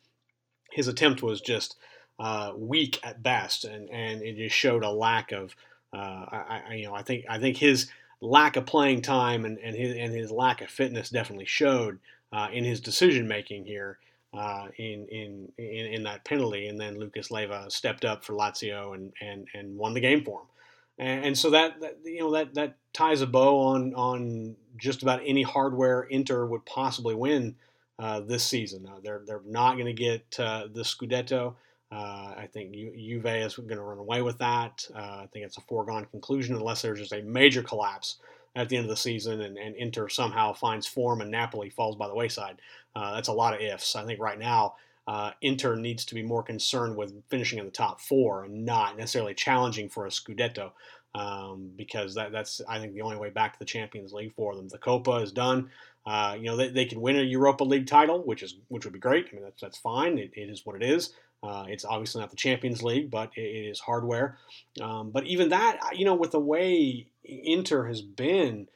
his 0.72 0.88
attempt 0.88 1.24
was 1.24 1.40
just 1.40 1.78
uh, 2.20 2.54
weak 2.56 3.00
at 3.04 3.22
best, 3.22 3.66
and, 3.66 3.90
and 3.90 4.22
it 4.22 4.38
just 4.38 4.56
showed 4.56 4.84
a 4.84 4.90
lack 4.90 5.32
of, 5.32 5.56
uh, 5.94 5.98
I, 5.98 6.62
I, 6.70 6.74
you 6.76 6.86
know, 6.86 6.94
I 6.94 7.02
think 7.02 7.26
I 7.30 7.40
think 7.40 7.58
his 7.58 7.90
lack 8.22 8.56
of 8.56 8.66
playing 8.66 9.02
time 9.02 9.46
and, 9.46 9.60
and 9.60 9.76
his 9.76 9.96
and 9.96 10.14
his 10.14 10.32
lack 10.32 10.62
of 10.62 10.70
fitness 10.70 11.10
definitely 11.10 11.46
showed 11.46 12.00
uh, 12.32 12.48
in 12.52 12.64
his 12.64 12.80
decision 12.80 13.28
making 13.28 13.66
here 13.66 13.98
uh, 14.34 14.68
in, 14.78 15.08
in 15.08 15.52
in 15.58 15.86
in 15.86 16.04
that 16.04 16.24
penalty, 16.24 16.68
and 16.68 16.80
then 16.80 17.00
Lucas 17.00 17.32
Leiva 17.32 17.70
stepped 17.70 18.06
up 18.06 18.24
for 18.24 18.34
Lazio 18.34 18.94
and 18.96 19.14
and 19.22 19.48
and 19.54 19.78
won 19.78 19.94
the 19.94 20.00
game 20.00 20.24
for 20.24 20.42
him. 20.42 20.48
And, 20.98 21.26
and 21.26 21.38
so 21.38 21.50
that, 21.52 21.80
that, 21.82 21.98
you 22.04 22.20
know 22.20 22.32
that 22.32 22.54
that 22.54 22.78
ties 22.94 23.22
a 23.22 23.28
bow 23.28 23.60
on 23.60 23.94
on 23.94 24.56
just 24.78 25.04
about 25.04 25.22
any 25.26 25.44
hardware 25.44 26.04
Inter 26.04 26.46
would 26.46 26.66
possibly 26.66 27.16
win 27.16 27.56
uh, 28.00 28.22
this 28.22 28.44
season. 28.44 28.88
Uh, 28.88 29.00
they're 29.04 29.24
they're 29.26 29.42
not 29.46 29.74
going 29.74 29.86
to 29.86 29.94
get 29.94 30.40
uh, 30.40 30.68
the 30.74 30.82
Scudetto. 30.82 31.56
Uh, 31.96 32.34
I 32.38 32.50
think 32.52 32.74
Ju- 32.74 32.94
Juve 32.98 33.26
is 33.26 33.56
going 33.56 33.78
to 33.78 33.82
run 33.82 34.00
away 34.00 34.22
with 34.22 34.38
that. 34.40 34.86
Uh, 34.94 35.24
I 35.24 35.30
think 35.32 35.46
it's 35.46 35.58
a 35.58 35.62
foregone 35.62 36.06
conclusion 36.12 36.56
unless 36.56 36.82
there's 36.82 37.00
just 37.00 37.14
a 37.14 37.22
major 37.22 37.64
collapse 37.64 38.18
at 38.54 38.68
the 38.68 38.76
end 38.76 38.86
of 38.86 38.90
the 38.90 38.98
season 38.98 39.42
and, 39.42 39.58
and 39.58 39.76
Inter 39.76 40.10
somehow 40.10 40.54
finds 40.54 40.88
form 40.88 41.22
and 41.22 41.32
Napoli 41.32 41.70
falls 41.70 41.96
by 41.96 42.08
the 42.08 42.16
wayside. 42.16 42.60
Uh, 42.96 43.14
that's 43.14 43.30
a 43.30 43.34
lot 43.34 43.54
of 43.54 43.62
ifs. 43.62 43.96
I 43.96 44.06
think 44.06 44.20
right 44.20 44.40
now 44.40 44.76
uh, 45.08 45.32
Inter 45.42 45.76
needs 45.76 46.04
to 46.06 46.16
be 46.16 46.24
more 46.24 46.44
concerned 46.44 46.98
with 46.98 47.14
finishing 47.30 47.60
in 47.60 47.66
the 47.66 47.72
top 47.72 48.02
four 48.02 48.44
and 48.44 48.66
not 48.66 48.98
necessarily 48.98 49.34
challenging 49.34 49.88
for 49.88 50.06
a 50.06 50.10
Scudetto. 50.10 50.72
Um, 51.14 51.72
because 51.78 52.16
that, 52.16 52.34
that's 52.34 52.60
I 52.68 52.80
think 52.80 52.94
the 52.94 53.02
only 53.02 53.16
way 53.16 53.30
back 53.30 53.54
to 53.54 53.60
the 53.60 53.64
Champions 53.64 54.12
League 54.12 54.34
for 54.36 54.54
them. 54.54 54.68
The 54.68 54.78
Copa 54.78 55.14
is 55.18 55.32
done. 55.32 55.70
Uh, 56.06 56.36
you 56.38 56.46
know 56.46 56.58
they, 56.58 56.68
they 56.68 56.84
can 56.84 57.00
win 57.00 57.18
a 57.18 57.22
Europa 57.22 57.64
League 57.64 57.88
title, 57.88 58.22
which 58.22 58.44
is 58.44 58.58
which 58.68 58.84
would 58.84 58.94
be 58.94 59.00
great. 59.00 59.28
I 59.32 59.36
mean 59.36 59.44
that's 59.44 59.62
that's 59.62 59.78
fine. 59.78 60.18
It, 60.18 60.32
it 60.36 60.50
is 60.50 60.66
what 60.66 60.76
it 60.76 60.84
is. 60.84 61.14
Uh, 61.46 61.66
it's 61.68 61.86
obviously 61.86 62.22
not 62.22 62.32
the 62.32 62.36
Champions 62.36 62.82
League, 62.82 63.12
but 63.12 63.32
it 63.36 63.42
is 63.42 63.80
hardware. 63.80 64.38
Um, 64.82 65.12
but 65.12 65.26
even 65.26 65.50
that, 65.50 65.80
you 65.94 66.04
know, 66.04 66.16
with 66.16 66.32
the 66.32 66.40
way 66.40 67.08
Inter 67.24 67.86
has 67.86 68.02
been 68.02 68.68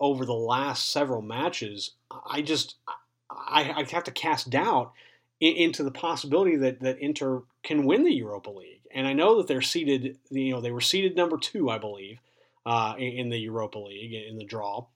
over 0.00 0.26
the 0.26 0.34
last 0.34 0.90
several 0.92 1.22
matches, 1.22 1.92
I 2.28 2.42
just 2.42 2.76
I, 3.30 3.72
I 3.76 3.84
have 3.90 4.04
to 4.04 4.10
cast 4.10 4.50
doubt 4.50 4.92
into 5.40 5.84
the 5.84 5.90
possibility 5.90 6.56
that 6.56 6.80
that 6.80 6.98
Inter 6.98 7.42
can 7.62 7.84
win 7.84 8.04
the 8.04 8.14
Europa 8.14 8.50
League. 8.50 8.82
And 8.92 9.06
I 9.06 9.12
know 9.12 9.36
that 9.36 9.46
they're 9.46 9.62
seated, 9.62 10.18
you 10.30 10.52
know, 10.52 10.60
they 10.60 10.70
were 10.70 10.80
seated 10.80 11.16
number 11.16 11.36
two, 11.36 11.68
I 11.68 11.78
believe, 11.78 12.18
uh, 12.64 12.94
in, 12.98 13.28
the 13.28 13.38
Europa 13.38 13.78
League 13.78 14.14
in 14.14 14.38
the 14.38 14.44
draw. 14.44 14.86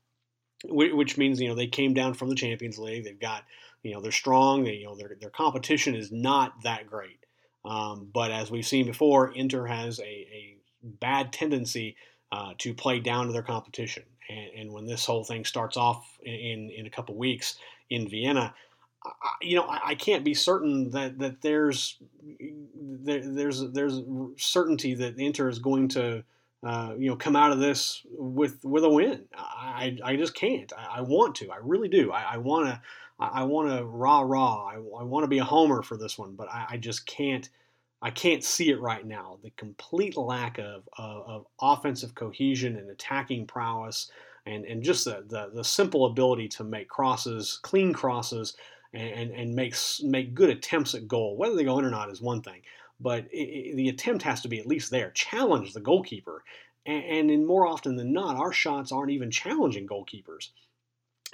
which 0.65 1.19
means 1.19 1.41
you 1.41 1.49
know 1.49 1.55
they 1.55 1.67
came 1.67 1.95
down 1.95 2.15
from 2.15 2.29
the 2.29 2.35
Champions 2.35 2.79
League. 2.79 3.05
They've 3.05 3.21
got 3.21 3.45
you 3.83 3.95
know 3.95 4.01
they're 4.01 4.13
strong. 4.13 4.67
You 4.67 4.87
know 4.87 4.97
their 4.97 5.17
their 5.21 5.31
competition 5.31 5.95
is 5.95 6.11
not 6.11 6.63
that 6.65 6.87
great. 6.87 7.20
Um, 7.65 8.09
but 8.13 8.31
as 8.31 8.51
we've 8.51 8.67
seen 8.67 8.87
before, 8.87 9.33
Inter 9.33 9.67
has 9.67 9.99
a, 10.01 10.03
a 10.03 10.57
bad 10.83 11.33
tendency 11.33 11.97
uh, 12.33 12.55
to 12.59 12.73
play 12.75 13.01
down 13.01 13.27
to 13.27 13.33
their 13.33 13.43
competition. 13.43 14.05
And, 14.29 14.51
and, 14.57 14.73
when 14.73 14.87
this 14.87 15.05
whole 15.05 15.25
thing 15.25 15.45
starts 15.45 15.77
off 15.77 16.19
in 16.23 16.71
in 16.71 16.87
a 16.87 16.91
couple 16.91 17.17
weeks 17.17 17.57
in 17.91 18.09
Vienna, 18.09 18.55
I, 19.05 19.11
you 19.43 19.57
know 19.57 19.65
I, 19.65 19.81
I, 19.87 19.95
can't 19.97 20.25
be 20.25 20.35
certain 20.35 20.91
that 20.93 21.19
that 21.19 21.43
there's 21.43 21.99
there, 22.81 23.21
there's 23.27 23.69
there's 23.73 24.01
certainty 24.37 24.95
that 24.95 25.19
Inter 25.19 25.49
is 25.49 25.59
going 25.59 25.89
to 25.89 26.23
uh, 26.63 26.95
you 26.99 27.09
know, 27.09 27.17
come 27.17 27.37
out 27.37 27.53
of 27.53 27.59
this 27.59 28.03
with 28.11 28.63
with 28.65 28.85
a 28.85 28.89
win. 28.89 29.25
I, 29.35 29.97
I 30.05 30.17
just 30.17 30.35
can't. 30.35 30.71
I, 30.77 30.99
I 30.99 31.01
want 31.01 31.37
to. 31.37 31.51
I 31.51 31.57
really 31.63 31.89
do. 31.89 32.13
I 32.13 32.37
want 32.37 32.67
to. 32.67 32.81
I, 33.21 33.43
want 33.45 33.69
to 33.69 33.85
rah 33.85 34.21
rah. 34.21 34.69
I, 34.69 34.75
I 34.75 35.03
want 35.03 35.25
to 35.25 35.29
be 35.29 35.39
a 35.39 35.45
homer 35.45 35.83
for 35.83 35.97
this 35.97 36.19
one, 36.19 36.35
but 36.35 36.49
I, 36.49 36.67
I, 36.71 36.77
just 36.77 37.07
can't. 37.07 37.49
I 38.03 38.11
can't 38.11 38.43
see 38.43 38.71
it 38.71 38.81
right 38.81 39.07
now. 39.07 39.39
The 39.43 39.51
complete 39.59 40.17
lack 40.17 40.59
of, 40.59 40.89
of, 40.97 41.27
of 41.27 41.47
offensive 41.61 42.15
cohesion 42.15 42.77
and 42.77 42.89
attacking 42.89 43.47
prowess, 43.47 44.11
and, 44.47 44.65
and 44.65 44.83
just 44.83 45.05
the, 45.05 45.25
the, 45.29 45.51
the 45.53 45.65
simple 45.65 46.07
ability 46.07 46.49
to 46.49 46.65
make 46.65 46.89
crosses, 46.89 47.61
clean 47.63 47.93
crosses, 47.93 48.57
and, 48.95 49.31
and 49.33 49.55
make 49.55 49.77
make 50.03 50.35
good 50.35 50.49
attempts 50.49 50.95
at 50.95 51.07
goal. 51.07 51.37
Whether 51.37 51.57
they 51.57 51.65
go 51.65 51.79
in 51.79 51.85
or 51.85 51.91
not 51.91 52.11
is 52.11 52.23
one 52.23 52.41
thing 52.41 52.63
but 53.01 53.25
it, 53.33 53.39
it, 53.39 53.77
the 53.77 53.89
attempt 53.89 54.23
has 54.23 54.43
to 54.43 54.49
be 54.49 54.61
at 54.61 54.67
least 54.67 54.91
there. 54.91 55.11
Challenge 55.11 55.73
the 55.73 55.81
goalkeeper. 55.81 56.45
And, 56.87 57.05
and 57.05 57.31
in 57.31 57.47
more 57.47 57.67
often 57.67 57.97
than 57.97 58.13
not, 58.13 58.37
our 58.37 58.53
shots 58.53 58.93
aren't 58.93 59.11
even 59.11 59.31
challenging 59.31 59.87
goalkeepers. 59.87 60.51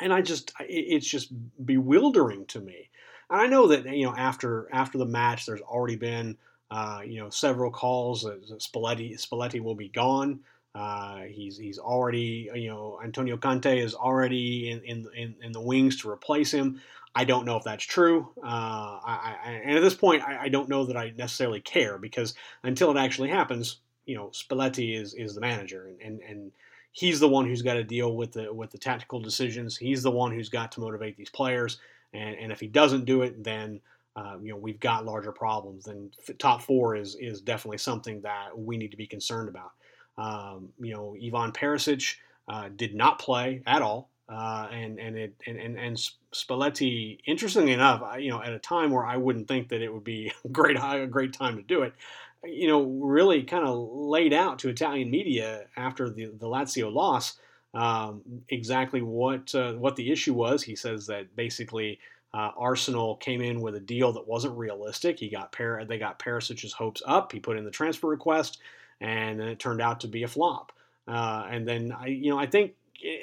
And 0.01 0.13
I 0.13 0.23
just 0.23 0.53
it's 0.61 1.07
just 1.07 1.33
bewildering 1.65 2.47
to 2.47 2.61
me. 2.61 2.91
And 3.31 3.41
I 3.41 3.47
know 3.47 3.67
that 3.69 3.87
you 3.87 4.07
know 4.07 4.15
after 4.17 4.69
after 4.73 4.99
the 4.99 5.07
match, 5.07 5.47
there's 5.47 5.63
already 5.63 5.97
been 5.97 6.37
uh, 6.71 7.01
you 7.05 7.21
know 7.21 7.31
several 7.31 7.71
calls 7.71 8.23
that 8.23 8.47
Spalletti 8.59 9.15
Spalletti 9.15 9.61
will 9.61 9.75
be 9.75 9.89
gone. 9.89 10.41
Uh, 10.75 11.21
he's 11.23 11.57
he's 11.57 11.79
already 11.79 12.51
you 12.55 12.69
know 12.69 13.01
Antonio 13.03 13.37
Conte 13.37 13.79
is 13.79 13.95
already 13.95 14.71
in, 14.71 14.83
in 14.83 15.09
in, 15.17 15.35
in 15.43 15.53
the 15.53 15.61
wings 15.61 16.01
to 16.03 16.11
replace 16.11 16.51
him. 16.51 16.81
I 17.17 17.25
don't 17.25 17.47
know 17.47 17.57
if 17.57 17.65
that's 17.65 17.85
true. 17.85 18.29
Uh, 18.45 19.01
I, 19.03 19.37
I, 19.43 19.51
and 19.65 19.79
at 19.79 19.81
this 19.81 19.95
point, 19.95 20.23
I, 20.23 20.43
I, 20.43 20.49
don't 20.51 20.69
know 20.69 20.85
that 20.85 20.99
I 20.99 21.15
necessarily 21.17 21.63
care 21.63 21.97
because 21.97 22.35
until 22.63 22.91
it 22.91 22.99
actually 22.99 23.31
happens, 23.31 23.79
you 24.05 24.17
know, 24.17 24.27
Spalletti 24.35 25.01
is, 25.01 25.15
is 25.15 25.35
the 25.35 25.41
manager, 25.41 25.87
and, 25.87 25.99
and, 26.03 26.21
and 26.21 26.53
he's 26.97 27.21
the 27.21 27.29
one 27.29 27.47
who's 27.47 27.61
got 27.61 27.75
to 27.75 27.85
deal 27.85 28.17
with 28.17 28.33
the 28.33 28.53
with 28.53 28.71
the 28.71 28.79
tactical 28.79 29.21
decisions. 29.21 29.77
He's 29.77 30.03
the 30.03 30.11
one 30.11 30.33
who's 30.33 30.49
got 30.49 30.73
to 30.73 30.81
motivate 30.81 31.17
these 31.17 31.29
players, 31.29 31.79
and, 32.15 32.35
and 32.37 32.51
if 32.51 32.59
he 32.59 32.67
doesn't 32.67 33.05
do 33.05 33.23
it, 33.23 33.45
then 33.45 33.81
uh, 34.17 34.37
you 34.43 34.51
know 34.51 34.57
we've 34.57 34.81
got 34.81 35.05
larger 35.05 35.33
problems. 35.33 35.85
Then 35.85 36.11
top 36.39 36.63
four 36.63 36.97
is 36.97 37.15
is 37.17 37.41
definitely 37.43 37.79
something 37.79 38.23
that 38.23 38.59
we 38.59 38.79
need 38.79 38.91
to 38.91 38.97
be 38.97 39.07
concerned 39.07 39.49
about. 39.49 39.73
Um, 40.19 40.71
you 40.81 40.95
know, 40.95 41.15
Ivan 41.23 41.53
Perisic 41.53 42.17
uh, 42.49 42.71
did 42.75 42.95
not 42.95 43.19
play 43.19 43.63
at 43.67 43.83
all. 43.83 44.09
Uh, 44.29 44.67
and 44.73 44.99
and 44.99 45.17
it 45.17 45.35
and, 45.47 45.57
and 45.57 45.79
and 45.79 45.97
Spalletti, 46.35 47.21
interestingly 47.27 47.73
enough, 47.73 48.03
you 48.19 48.31
know, 48.31 48.43
at 48.43 48.53
a 48.53 48.59
time 48.59 48.91
where 48.91 49.07
I 49.07 49.17
wouldn't 49.17 49.47
think 49.47 49.69
that 49.69 49.83
it 49.83 49.93
would 49.93 50.03
be 50.03 50.33
a 50.45 50.49
great 50.49 50.77
a 50.77 51.07
great 51.07 51.33
time 51.33 51.57
to 51.59 51.63
do 51.63 51.83
it, 51.83 51.93
you 52.49 52.69
know, 52.69 52.83
really 52.83 53.43
kind 53.43 53.67
of 53.67 53.77
laid 53.93 54.33
out 54.33 54.59
to 54.61 54.69
Italian 54.69 55.11
media 55.11 55.67
after 55.77 56.11
the 56.11 56.27
the 56.27 56.47
Lazio 56.47 56.93
loss 56.93 57.39
um, 57.75 58.23
exactly 58.49 59.03
what 59.03 59.55
uh, 59.55 59.75
what 59.75 59.97
the 59.97 60.11
issue 60.11 60.35
was. 60.35 60.63
He 60.63 60.77
says 60.77 61.07
that 61.07 61.35
basically 61.37 61.99
uh, 62.35 62.51
Arsenal 62.57 63.17
came 63.17 63.41
in 63.41 63.61
with 63.61 63.75
a 63.75 63.81
deal 63.81 64.13
that 64.13 64.27
wasn't 64.27 64.57
realistic. 64.57 65.19
He 65.19 65.29
got 65.29 65.53
per- 65.53 65.85
they 65.85 65.99
got 65.99 66.19
Perisic's 66.19 66.73
hopes 66.73 67.03
up. 67.07 67.33
He 67.33 67.41
put 67.41 67.57
in 67.57 67.65
the 67.65 67.71
transfer 67.71 68.09
request, 68.09 68.59
and 69.01 69.39
then 69.39 69.49
it 69.49 69.59
turned 69.59 69.81
out 69.81 70.01
to 70.01 70.09
be 70.09 70.23
a 70.23 70.29
flop. 70.29 70.73
Uh, 71.07 71.47
and 71.51 71.69
then 71.69 71.93
I, 71.93 72.07
you 72.07 72.31
know, 72.31 72.39
I 72.39 72.47
think 72.47 72.75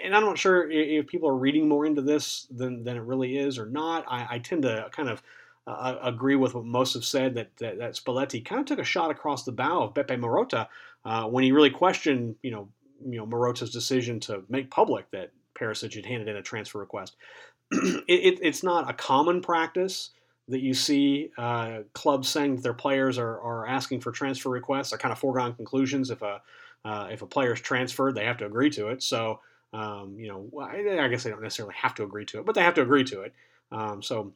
and 0.04 0.16
I'm 0.16 0.24
not 0.24 0.38
sure 0.38 0.70
if 0.70 1.08
people 1.08 1.30
are 1.30 1.36
reading 1.36 1.68
more 1.68 1.86
into 1.86 2.02
this 2.02 2.48
than, 2.52 2.84
than 2.84 2.98
it 2.98 3.02
really 3.02 3.38
is 3.38 3.58
or 3.58 3.66
not. 3.66 4.06
I, 4.08 4.28
I 4.32 4.40
tend 4.40 4.64
to 4.64 4.88
kind 4.92 5.10
of 5.10 5.24
uh, 5.68 5.96
agree 6.04 6.36
with 6.36 6.54
what 6.54 6.66
most 6.66 6.94
have 6.94 7.06
said 7.06 7.36
that, 7.36 7.56
that, 7.58 7.78
that 7.78 7.94
Spalletti 7.94 8.44
kind 8.44 8.60
of 8.60 8.68
took 8.68 8.80
a 8.80 8.84
shot 8.84 9.12
across 9.12 9.44
the 9.44 9.52
bow 9.52 9.84
of 9.84 9.94
Beppe 9.94 10.20
Marotta 10.20 10.68
uh, 11.06 11.26
when 11.26 11.44
he 11.44 11.52
really 11.52 11.70
questioned, 11.70 12.36
you 12.42 12.52
know, 12.52 12.68
you 13.06 13.18
know 13.18 13.26
Marotta's 13.26 13.72
decision 13.72 14.20
to 14.22 14.44
make 14.50 14.70
public 14.70 15.10
that 15.12 15.32
Perisic 15.56 15.94
had 15.96 16.06
handed 16.06 16.28
in 16.28 16.36
a 16.36 16.42
transfer 16.42 16.80
request. 16.80 17.16
it, 17.72 18.04
it, 18.08 18.40
it's 18.42 18.64
not 18.64 18.90
a 18.90 18.94
common 18.94 19.42
practice 19.42 20.12
that 20.50 20.62
you 20.62 20.74
see 20.74 21.32
uh, 21.38 21.80
clubs 21.94 22.28
saying 22.28 22.56
that 22.56 22.62
their 22.64 22.74
players 22.74 23.18
are, 23.18 23.40
are 23.42 23.68
asking 23.68 24.02
for 24.02 24.12
transfer 24.12 24.50
requests. 24.50 24.90
They're 24.90 25.00
kind 25.00 25.12
of 25.12 25.20
foregone 25.20 25.54
conclusions. 25.54 26.10
If 26.10 26.22
a 26.22 26.42
uh, 26.86 27.08
if 27.10 27.22
a 27.22 27.26
player 27.26 27.54
is 27.54 27.62
transferred, 27.62 28.14
they 28.14 28.26
have 28.26 28.38
to 28.38 28.46
agree 28.46 28.70
to 28.72 28.90
it. 28.90 29.02
So 29.02 29.40
um, 29.74 30.16
you 30.20 30.28
know, 30.28 30.50
I, 30.62 31.04
I, 31.04 31.08
guess 31.08 31.24
they 31.24 31.32
don't 31.32 31.42
necessarily 31.42 31.74
have 31.76 31.96
to 31.96 32.04
agree 32.04 32.26
to 32.26 32.40
it, 32.40 32.46
but 32.46 32.54
they 32.54 32.62
have 32.62 32.76
to 32.76 32.82
agree 32.82 33.04
to 33.06 33.22
it. 33.22 33.34
Um, 33.72 34.04
so 34.04 34.34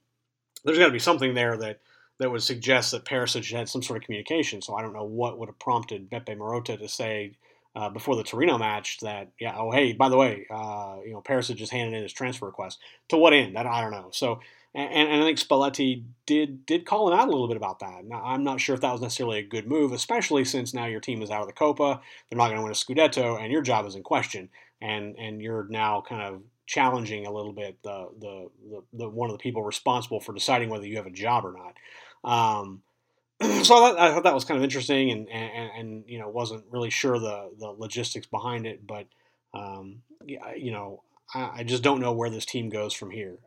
there's 0.63 0.77
got 0.77 0.87
to 0.87 0.91
be 0.91 0.99
something 0.99 1.33
there 1.33 1.57
that 1.57 1.79
that 2.19 2.31
would 2.31 2.43
suggest 2.43 2.91
that 2.91 3.05
Perisic 3.05 3.51
had 3.51 3.69
some 3.69 3.83
sort 3.83 3.97
of 3.97 4.05
communication. 4.05 4.61
So 4.61 4.75
I 4.75 4.81
don't 4.81 4.93
know 4.93 5.03
what 5.03 5.37
would 5.37 5.49
have 5.49 5.59
prompted 5.59 6.09
Beppe 6.09 6.35
Marotta 6.35 6.79
to 6.79 6.87
say 6.87 7.33
uh, 7.75 7.89
before 7.89 8.15
the 8.15 8.23
Torino 8.23 8.57
match 8.57 8.97
that, 9.01 9.29
yeah, 9.39 9.55
oh 9.55 9.71
hey, 9.71 9.93
by 9.93 10.09
the 10.09 10.17
way, 10.17 10.47
uh, 10.49 10.97
you 11.05 11.13
know, 11.13 11.21
Perisic 11.21 11.57
just 11.57 11.71
handed 11.71 11.95
in 11.95 12.01
his 12.01 12.13
transfer 12.13 12.47
request. 12.47 12.79
To 13.09 13.17
what 13.17 13.33
end? 13.33 13.57
I, 13.57 13.61
I 13.61 13.81
don't 13.81 13.91
know. 13.91 14.09
So 14.11 14.39
and, 14.73 15.09
and, 15.09 15.21
I 15.21 15.25
think 15.25 15.39
Spalletti 15.39 16.03
did 16.25 16.65
did 16.65 16.85
call 16.85 17.11
him 17.11 17.17
out 17.17 17.27
a 17.27 17.31
little 17.31 17.47
bit 17.47 17.57
about 17.57 17.79
that. 17.79 18.05
Now 18.05 18.21
I'm 18.23 18.43
not 18.43 18.61
sure 18.61 18.75
if 18.75 18.81
that 18.81 18.91
was 18.91 19.01
necessarily 19.01 19.39
a 19.39 19.43
good 19.43 19.67
move, 19.67 19.91
especially 19.91 20.43
since 20.45 20.73
now 20.73 20.85
your 20.85 20.99
team 20.99 21.21
is 21.21 21.31
out 21.31 21.41
of 21.41 21.47
the 21.47 21.53
Copa, 21.53 22.01
they're 22.29 22.37
not 22.37 22.47
going 22.47 22.57
to 22.57 22.63
win 22.63 22.71
a 22.71 22.75
Scudetto, 22.75 23.41
and 23.41 23.51
your 23.51 23.61
job 23.61 23.85
is 23.85 23.95
in 23.95 24.03
question 24.03 24.49
and 24.81 25.15
and 25.17 25.41
you're 25.41 25.67
now 25.69 26.03
kind 26.07 26.21
of 26.21 26.41
challenging 26.67 27.25
a 27.25 27.31
little 27.31 27.53
bit 27.53 27.81
the, 27.81 28.09
the, 28.19 28.49
the, 28.69 28.83
the 28.93 29.09
one 29.09 29.29
of 29.29 29.33
the 29.33 29.41
people 29.41 29.63
responsible 29.63 30.19
for 30.19 30.33
deciding 30.33 30.69
whether 30.69 30.85
you 30.85 30.97
have 30.97 31.07
a 31.07 31.11
job 31.11 31.45
or 31.45 31.53
not. 31.53 32.29
Um, 32.29 32.81
so 33.41 33.47
I 33.47 33.61
thought, 33.63 33.99
I 33.99 34.11
thought, 34.11 34.23
that 34.23 34.33
was 34.33 34.45
kind 34.45 34.57
of 34.57 34.63
interesting, 34.63 35.11
and, 35.11 35.29
and, 35.29 35.71
and 35.77 36.03
you 36.07 36.19
know 36.19 36.27
wasn't 36.29 36.65
really 36.69 36.89
sure 36.89 37.17
the 37.17 37.51
the 37.57 37.67
logistics 37.67 38.27
behind 38.27 38.67
it, 38.67 38.85
but 38.85 39.07
um, 39.53 40.01
you 40.25 40.71
know 40.71 41.03
I, 41.33 41.51
I, 41.57 41.63
just 41.63 41.83
don't 41.83 42.01
know 42.01 42.11
where 42.11 42.29
this 42.29 42.45
team 42.45 42.69
goes 42.69 42.93
from 42.93 43.11
here. 43.11 43.37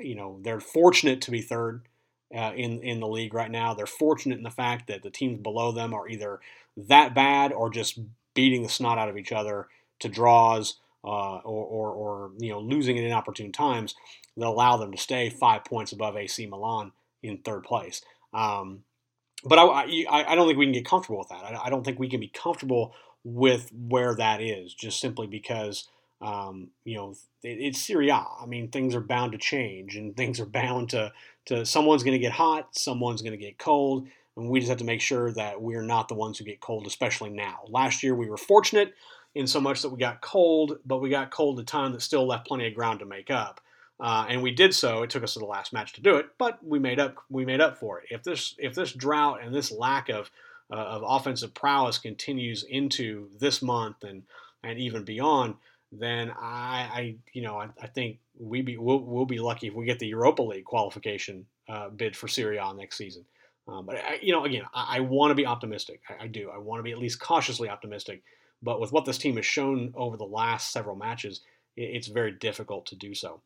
you 0.00 0.14
know 0.14 0.38
they're 0.42 0.60
fortunate 0.60 1.20
to 1.22 1.30
be 1.30 1.42
third. 1.42 1.82
Uh, 2.34 2.52
in 2.54 2.82
in 2.82 3.00
the 3.00 3.08
league 3.08 3.32
right 3.32 3.50
now, 3.50 3.72
they're 3.72 3.86
fortunate 3.86 4.36
in 4.36 4.44
the 4.44 4.50
fact 4.50 4.86
that 4.86 5.02
the 5.02 5.10
teams 5.10 5.40
below 5.40 5.72
them 5.72 5.94
are 5.94 6.06
either 6.06 6.40
that 6.76 7.14
bad 7.14 7.52
or 7.52 7.70
just 7.70 7.98
beating 8.34 8.62
the 8.62 8.68
snot 8.68 8.98
out 8.98 9.08
of 9.08 9.16
each 9.16 9.32
other 9.32 9.66
to 10.00 10.10
draws 10.10 10.76
uh, 11.04 11.38
or, 11.38 11.64
or, 11.64 11.90
or, 11.92 12.30
you 12.38 12.50
know 12.50 12.60
losing 12.60 12.96
it 12.96 13.04
in 13.04 13.12
opportune 13.12 13.52
times 13.52 13.94
that 14.36 14.46
allow 14.46 14.76
them 14.76 14.92
to 14.92 14.98
stay 14.98 15.30
five 15.30 15.64
points 15.64 15.92
above 15.92 16.16
AC 16.16 16.46
Milan 16.46 16.92
in 17.22 17.38
third 17.38 17.62
place. 17.64 18.02
Um, 18.32 18.84
but 19.44 19.58
I, 19.58 19.64
I, 19.64 20.32
I, 20.32 20.34
don't 20.34 20.46
think 20.46 20.58
we 20.58 20.66
can 20.66 20.72
get 20.72 20.84
comfortable 20.84 21.18
with 21.18 21.28
that. 21.28 21.44
I, 21.44 21.66
I, 21.66 21.70
don't 21.70 21.84
think 21.84 21.98
we 21.98 22.08
can 22.08 22.20
be 22.20 22.28
comfortable 22.28 22.94
with 23.24 23.70
where 23.72 24.14
that 24.16 24.40
is 24.40 24.74
just 24.74 25.00
simply 25.00 25.26
because 25.26 25.88
um, 26.20 26.68
you 26.84 26.96
know 26.96 27.14
it, 27.42 27.58
it's 27.60 27.80
Serie 27.80 28.10
A. 28.10 28.24
I 28.40 28.46
mean 28.46 28.68
things 28.68 28.94
are 28.94 29.00
bound 29.00 29.32
to 29.32 29.38
change 29.38 29.96
and 29.96 30.16
things 30.16 30.40
are 30.40 30.46
bound 30.46 30.90
to 30.90 31.12
to 31.46 31.64
someone's 31.64 32.02
going 32.02 32.12
to 32.12 32.18
get 32.18 32.32
hot, 32.32 32.76
someone's 32.76 33.22
going 33.22 33.38
to 33.38 33.44
get 33.44 33.58
cold. 33.58 34.08
And 34.36 34.50
we 34.50 34.60
just 34.60 34.68
have 34.68 34.78
to 34.78 34.84
make 34.84 35.00
sure 35.00 35.32
that 35.32 35.60
we're 35.60 35.82
not 35.82 36.06
the 36.06 36.14
ones 36.14 36.38
who 36.38 36.44
get 36.44 36.60
cold, 36.60 36.86
especially 36.86 37.30
now. 37.30 37.58
Last 37.68 38.04
year 38.04 38.14
we 38.14 38.30
were 38.30 38.36
fortunate 38.36 38.94
in 39.38 39.46
so 39.46 39.60
much 39.60 39.82
that 39.82 39.90
we 39.90 39.98
got 39.98 40.20
cold, 40.20 40.80
but 40.84 40.98
we 40.98 41.10
got 41.10 41.30
cold 41.30 41.60
at 41.60 41.62
a 41.62 41.64
time 41.64 41.92
that 41.92 42.02
still 42.02 42.26
left 42.26 42.48
plenty 42.48 42.66
of 42.66 42.74
ground 42.74 42.98
to 42.98 43.06
make 43.06 43.30
up. 43.30 43.60
Uh, 44.00 44.26
and 44.28 44.42
we 44.42 44.50
did 44.50 44.74
so. 44.74 45.04
It 45.04 45.10
took 45.10 45.22
us 45.22 45.34
to 45.34 45.38
the 45.38 45.44
last 45.44 45.72
match 45.72 45.92
to 45.92 46.00
do 46.00 46.16
it, 46.16 46.26
but 46.38 46.58
we 46.64 46.80
made 46.80 46.98
up. 46.98 47.14
We 47.30 47.44
made 47.44 47.60
up 47.60 47.78
for 47.78 48.00
it. 48.00 48.06
If 48.10 48.24
this 48.24 48.56
if 48.58 48.74
this 48.74 48.92
drought 48.92 49.40
and 49.42 49.54
this 49.54 49.70
lack 49.70 50.08
of 50.08 50.30
uh, 50.72 50.76
of 50.76 51.04
offensive 51.06 51.54
prowess 51.54 51.98
continues 51.98 52.64
into 52.64 53.28
this 53.38 53.62
month 53.62 54.02
and 54.02 54.24
and 54.64 54.76
even 54.78 55.04
beyond, 55.04 55.54
then 55.92 56.30
I, 56.30 56.90
I 56.92 57.14
you 57.32 57.42
know 57.42 57.58
I, 57.58 57.68
I 57.80 57.86
think 57.86 58.18
we 58.40 58.62
be 58.62 58.76
we'll, 58.76 59.00
we'll, 59.00 59.24
be 59.24 59.38
lucky 59.38 59.68
if 59.68 59.74
we 59.74 59.86
get 59.86 60.00
the 60.00 60.08
Europa 60.08 60.42
League 60.42 60.64
qualification 60.64 61.46
uh, 61.68 61.90
bid 61.90 62.16
for 62.16 62.26
Serie 62.26 62.58
A 62.58 62.74
next 62.74 62.96
season. 62.96 63.24
Um, 63.68 63.86
but 63.86 63.96
I, 63.96 64.18
you 64.20 64.32
know, 64.32 64.44
again, 64.44 64.64
I, 64.74 64.96
I 64.96 65.00
want 65.00 65.30
to 65.30 65.36
be 65.36 65.46
optimistic. 65.46 66.00
I, 66.08 66.24
I 66.24 66.26
do. 66.26 66.50
I 66.50 66.58
want 66.58 66.80
to 66.80 66.84
be 66.84 66.92
at 66.92 66.98
least 66.98 67.20
cautiously 67.20 67.68
optimistic 67.68 68.22
but 68.62 68.80
with 68.80 68.92
what 68.92 69.04
this 69.04 69.18
team 69.18 69.36
has 69.36 69.46
shown 69.46 69.92
over 69.96 70.16
the 70.16 70.24
last 70.24 70.72
several 70.72 70.96
matches, 70.96 71.40
it's 71.76 72.08
very 72.08 72.32
difficult 72.32 72.86
to 72.86 72.96
do 72.96 73.14
so. 73.14 73.40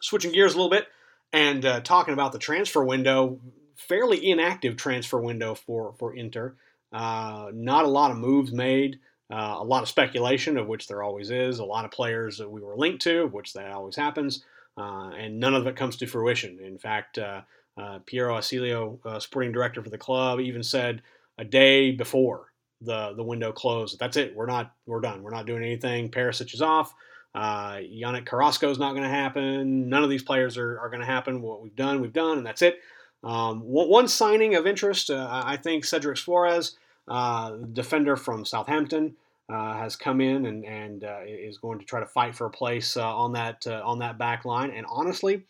Switching 0.00 0.32
gears 0.32 0.54
a 0.54 0.56
little 0.56 0.70
bit 0.70 0.88
and 1.32 1.64
uh, 1.64 1.80
talking 1.80 2.14
about 2.14 2.32
the 2.32 2.38
transfer 2.38 2.84
window, 2.84 3.40
fairly 3.76 4.30
inactive 4.30 4.76
transfer 4.76 5.20
window 5.20 5.54
for, 5.54 5.94
for 5.98 6.14
Inter. 6.14 6.54
Uh, 6.92 7.50
not 7.52 7.84
a 7.84 7.88
lot 7.88 8.10
of 8.10 8.16
moves 8.16 8.52
made. 8.52 8.98
Uh, 9.30 9.56
a 9.58 9.64
lot 9.64 9.82
of 9.82 9.88
speculation, 9.88 10.56
of 10.58 10.66
which 10.66 10.86
there 10.86 11.02
always 11.02 11.30
is. 11.30 11.58
A 11.58 11.64
lot 11.64 11.84
of 11.84 11.90
players 11.90 12.38
that 12.38 12.50
we 12.50 12.60
were 12.60 12.76
linked 12.76 13.02
to, 13.02 13.26
which 13.28 13.52
that 13.54 13.70
always 13.70 13.96
happens, 13.96 14.44
uh, 14.76 15.10
and 15.16 15.40
none 15.40 15.54
of 15.54 15.66
it 15.66 15.76
comes 15.76 15.96
to 15.96 16.06
fruition. 16.06 16.58
In 16.60 16.78
fact, 16.78 17.18
uh, 17.18 17.42
uh 17.76 17.98
Piero 18.06 18.36
Ausilio, 18.36 18.98
uh, 19.04 19.18
sporting 19.18 19.50
director 19.50 19.82
for 19.82 19.90
the 19.90 19.98
club, 19.98 20.40
even 20.40 20.62
said 20.62 21.02
a 21.38 21.44
day 21.44 21.90
before 21.90 22.52
the 22.84 23.14
the 23.16 23.22
window 23.22 23.52
closed, 23.52 23.98
"That's 23.98 24.16
it. 24.16 24.34
We're 24.34 24.46
not. 24.46 24.72
We're 24.86 25.00
done. 25.00 25.22
We're 25.22 25.30
not 25.30 25.46
doing 25.46 25.62
anything. 25.62 26.10
Perisic 26.10 26.54
is 26.54 26.62
off. 26.62 26.94
Uh, 27.34 27.76
Yannick 27.76 28.26
Carrasco 28.26 28.70
is 28.70 28.78
not 28.78 28.92
going 28.92 29.02
to 29.02 29.08
happen. 29.08 29.88
None 29.88 30.04
of 30.04 30.10
these 30.10 30.22
players 30.22 30.56
are, 30.56 30.78
are 30.78 30.88
going 30.88 31.00
to 31.00 31.06
happen. 31.06 31.42
What 31.42 31.62
we've 31.62 31.74
done, 31.74 32.00
we've 32.00 32.12
done, 32.12 32.38
and 32.38 32.46
that's 32.46 32.62
it." 32.62 32.78
Um, 33.24 33.60
one 33.60 34.06
signing 34.06 34.54
of 34.54 34.66
interest, 34.66 35.08
uh, 35.10 35.42
I 35.44 35.56
think 35.56 35.86
Cedric 35.86 36.18
Soares, 36.18 36.72
uh, 37.08 37.52
defender 37.72 38.16
from 38.16 38.44
Southampton, 38.44 39.16
uh, 39.48 39.74
has 39.74 39.96
come 39.96 40.20
in 40.20 40.44
and, 40.46 40.64
and 40.64 41.04
uh, 41.04 41.20
is 41.26 41.58
going 41.58 41.78
to 41.78 41.84
try 41.86 42.00
to 42.00 42.06
fight 42.06 42.34
for 42.34 42.46
a 42.46 42.50
place 42.50 42.96
uh, 42.96 43.16
on 43.16 43.32
that 43.32 43.66
uh, 43.66 43.82
on 43.84 43.98
that 43.98 44.18
back 44.18 44.44
line. 44.44 44.70
And 44.70 44.86
honestly, 44.88 45.42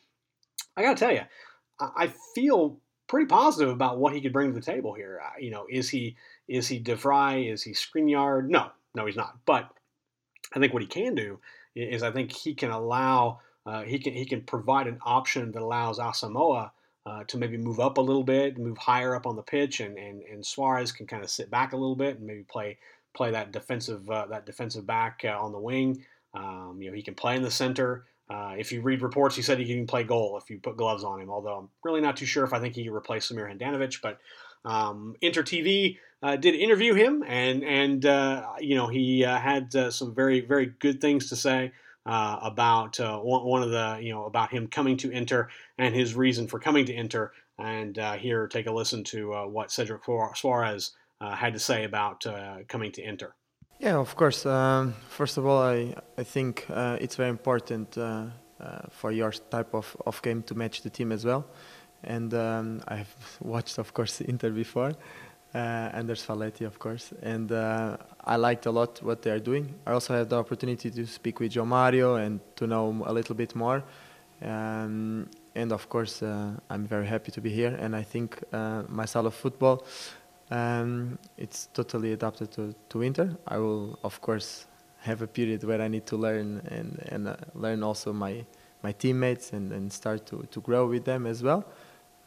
I 0.77 0.83
got 0.83 0.97
to 0.97 1.05
tell 1.05 1.13
you, 1.13 1.23
I, 1.81 2.13
feel 2.35 2.79
pretty 3.15 3.29
positive 3.29 3.73
about 3.73 3.99
what 3.99 4.13
he 4.13 4.21
could 4.21 4.33
bring 4.33 4.53
to 4.53 4.59
the 4.59 4.65
table 4.65 4.93
here. 4.93 5.21
you 5.39 5.51
know, 5.51 5.67
is 5.71 5.89
he 5.89 6.17
is 6.49 6.67
he 6.67 6.81
De 6.81 6.97
Vrij? 6.97 7.53
Is 7.53 7.63
he 7.63 7.71
Skriniar? 7.71 8.45
No, 8.47 8.71
no, 8.95 9.07
he's 9.07 9.17
not. 9.17 9.39
But 9.47 9.71
I 10.53 10.59
think 10.59 10.73
what 10.73 10.83
he 10.83 10.89
can 10.89 11.15
do 11.15 11.39
is 11.77 12.03
I 12.03 12.11
think 12.11 12.33
he 12.33 12.55
can 12.55 12.71
allow 12.71 13.41
he 13.85 14.01
can 14.01 14.15
he 14.15 14.25
can 14.25 14.43
provide 14.43 14.89
an 14.89 14.99
option 15.05 15.53
that 15.53 15.63
allows 15.63 16.01
Asamoah 16.01 16.71
uh, 17.07 17.23
to 17.29 17.39
maybe 17.39 17.57
move 17.57 17.81
up 17.81 17.99
a 17.99 18.01
little 18.01 18.25
bit, 18.25 18.59
move 18.59 18.79
higher 18.79 19.15
up 19.15 19.27
on 19.27 19.37
the 19.37 19.43
pitch, 19.43 19.81
and 19.81 19.97
and, 19.97 20.23
and 20.23 20.45
Suarez 20.45 20.91
can 20.91 21.07
kind 21.07 21.23
of 21.23 21.31
sit 21.31 21.51
back 21.51 21.73
a 21.73 21.77
little 21.77 21.97
bit 21.97 22.19
and 22.19 22.27
maybe 22.27 22.43
play 22.43 22.79
play 23.15 23.31
that 23.31 23.53
defensive 23.53 24.11
uh, 24.11 24.27
that 24.27 24.47
defensive 24.47 24.87
back 24.87 25.23
uh, 25.25 25.39
on 25.39 25.53
the 25.53 25.59
wing. 25.59 26.05
Um, 26.35 26.79
you 26.81 26.91
know, 26.91 26.97
he 26.97 27.03
can 27.03 27.15
play 27.15 27.37
in 27.37 27.43
the 27.43 27.51
center. 27.51 28.07
Uh, 28.29 28.55
if 28.59 28.73
you 28.73 28.81
read 28.81 29.03
reports, 29.03 29.37
he 29.37 29.43
said 29.43 29.59
he 29.59 29.67
can 29.67 29.87
play 29.87 30.03
goal 30.03 30.39
if 30.39 30.49
you 30.51 30.59
put 30.59 30.77
gloves 30.77 31.05
on 31.05 31.21
him. 31.21 31.31
Although 31.31 31.59
I'm 31.59 31.69
really 31.83 32.01
not 32.01 32.17
too 32.17 32.27
sure 32.27 32.45
if 32.45 32.53
I 32.53 32.61
think 32.61 32.75
he 32.75 32.85
can 32.85 32.95
replace 32.95 33.31
Samir 33.31 33.51
Handanovic. 33.51 34.01
But 34.01 34.19
um, 34.65 35.15
Inter 35.21 35.43
TV 35.43 35.99
uh, 36.23 36.37
did 36.37 36.55
interview 36.55 36.95
him, 36.95 37.23
and 37.27 37.63
and 37.63 38.07
uh, 38.07 38.53
you 38.61 38.77
know 38.77 38.89
he 38.89 39.21
had 39.21 39.73
some 39.93 40.15
very 40.15 40.41
very 40.41 40.67
good 40.67 41.01
things 41.01 41.29
to 41.29 41.37
say 41.37 41.73
uh, 42.07 42.39
about 42.43 43.01
uh, 43.01 43.19
one, 43.19 43.63
of 43.63 43.71
the 43.71 43.99
you 44.01 44.13
know 44.13 44.27
about 44.27 44.51
him 44.51 44.67
coming 44.69 44.97
to 44.99 45.11
Inter 45.11 45.49
and 45.79 45.95
his 45.95 46.15
reason 46.15 46.47
for 46.47 46.59
coming 46.59 46.85
to 46.87 46.93
Inter. 46.93 47.33
And 47.59 47.99
uh, 47.99 48.15
here, 48.15 48.49
take 48.49 48.67
a 48.67 48.73
listen 48.73 49.05
to 49.05 49.33
uh, 49.33 49.47
what 49.47 49.71
Cedric 49.71 50.03
Suarez 50.35 50.93
uh, 51.21 51.35
had 51.35 51.53
to 51.53 51.59
say 51.59 51.85
about 51.85 52.27
uh, 52.27 52.59
coming 52.69 52.93
to 52.93 53.03
Inter. 53.03 53.33
Yeah, 53.79 53.97
of 53.97 54.15
course. 54.17 54.47
Um, 54.47 54.95
first 55.09 55.37
of 55.37 55.47
all, 55.47 55.63
I 55.63 55.95
I 56.17 56.25
think 56.25 56.67
it's 56.71 57.17
very 57.17 57.31
important 57.31 57.97
for 58.91 59.13
your 59.13 59.33
type 59.33 59.75
of, 59.75 59.97
of 60.07 60.23
game 60.23 60.43
to 60.43 60.55
match 60.55 60.83
the 60.83 60.91
team 60.91 61.13
as 61.13 61.25
well. 61.25 61.45
And 62.03 62.33
um, 62.35 62.81
I've 62.89 63.15
watched, 63.41 63.79
of 63.79 63.93
course, 63.93 64.21
Inter 64.21 64.51
before 64.51 64.93
uh, 65.55 65.91
Anders 65.93 66.27
Spalletti, 66.27 66.67
of 66.67 66.79
course. 66.79 67.13
And 67.23 67.51
uh, 67.53 67.97
I 68.25 68.37
liked 68.37 68.67
a 68.67 68.71
lot 68.71 69.03
what 69.03 69.23
they 69.23 69.31
are 69.31 69.39
doing. 69.39 69.75
I 69.87 69.93
also 69.93 70.15
had 70.15 70.29
the 70.29 70.37
opportunity 70.37 70.91
to 70.91 71.07
speak 71.07 71.41
with 71.41 71.53
João 71.53 71.67
Mario 71.67 72.17
and 72.17 72.41
to 72.57 72.67
know 72.67 73.03
a 73.07 73.13
little 73.13 73.35
bit 73.35 73.55
more. 73.55 73.85
Um, 74.43 75.31
and 75.55 75.73
of 75.73 75.89
course, 75.89 76.23
uh, 76.23 76.51
I'm 76.69 76.87
very 76.87 77.07
happy 77.07 77.31
to 77.33 77.41
be 77.41 77.51
here. 77.51 77.77
And 77.81 77.95
I 77.95 78.03
think 78.03 78.43
uh, 78.53 78.83
my 78.89 79.05
style 79.05 79.27
of 79.27 79.35
football, 79.35 79.85
um, 80.51 81.19
it's 81.37 81.69
totally 81.73 82.13
adapted 82.13 82.51
to, 82.53 82.75
to 82.91 83.03
Inter. 83.03 83.37
I 83.47 83.59
will, 83.59 83.99
of 84.05 84.21
course, 84.21 84.67
have 85.01 85.23
a 85.23 85.27
period 85.27 85.65
where 85.65 85.81
I 85.81 85.89
need 85.89 86.07
to 86.07 86.17
learn 86.17 86.63
and, 86.71 87.03
and 87.09 87.29
uh, 87.29 87.37
learn 87.55 87.83
also 87.83 88.13
my, 88.13 88.45
my 88.83 88.93
teammates 88.93 89.53
and, 89.53 89.73
and 89.73 89.93
start 89.93 90.27
to, 90.27 90.47
to 90.51 90.61
grow 90.61 90.87
with 90.87 91.05
them 91.05 91.27
as 91.27 91.43
well. 91.43 91.65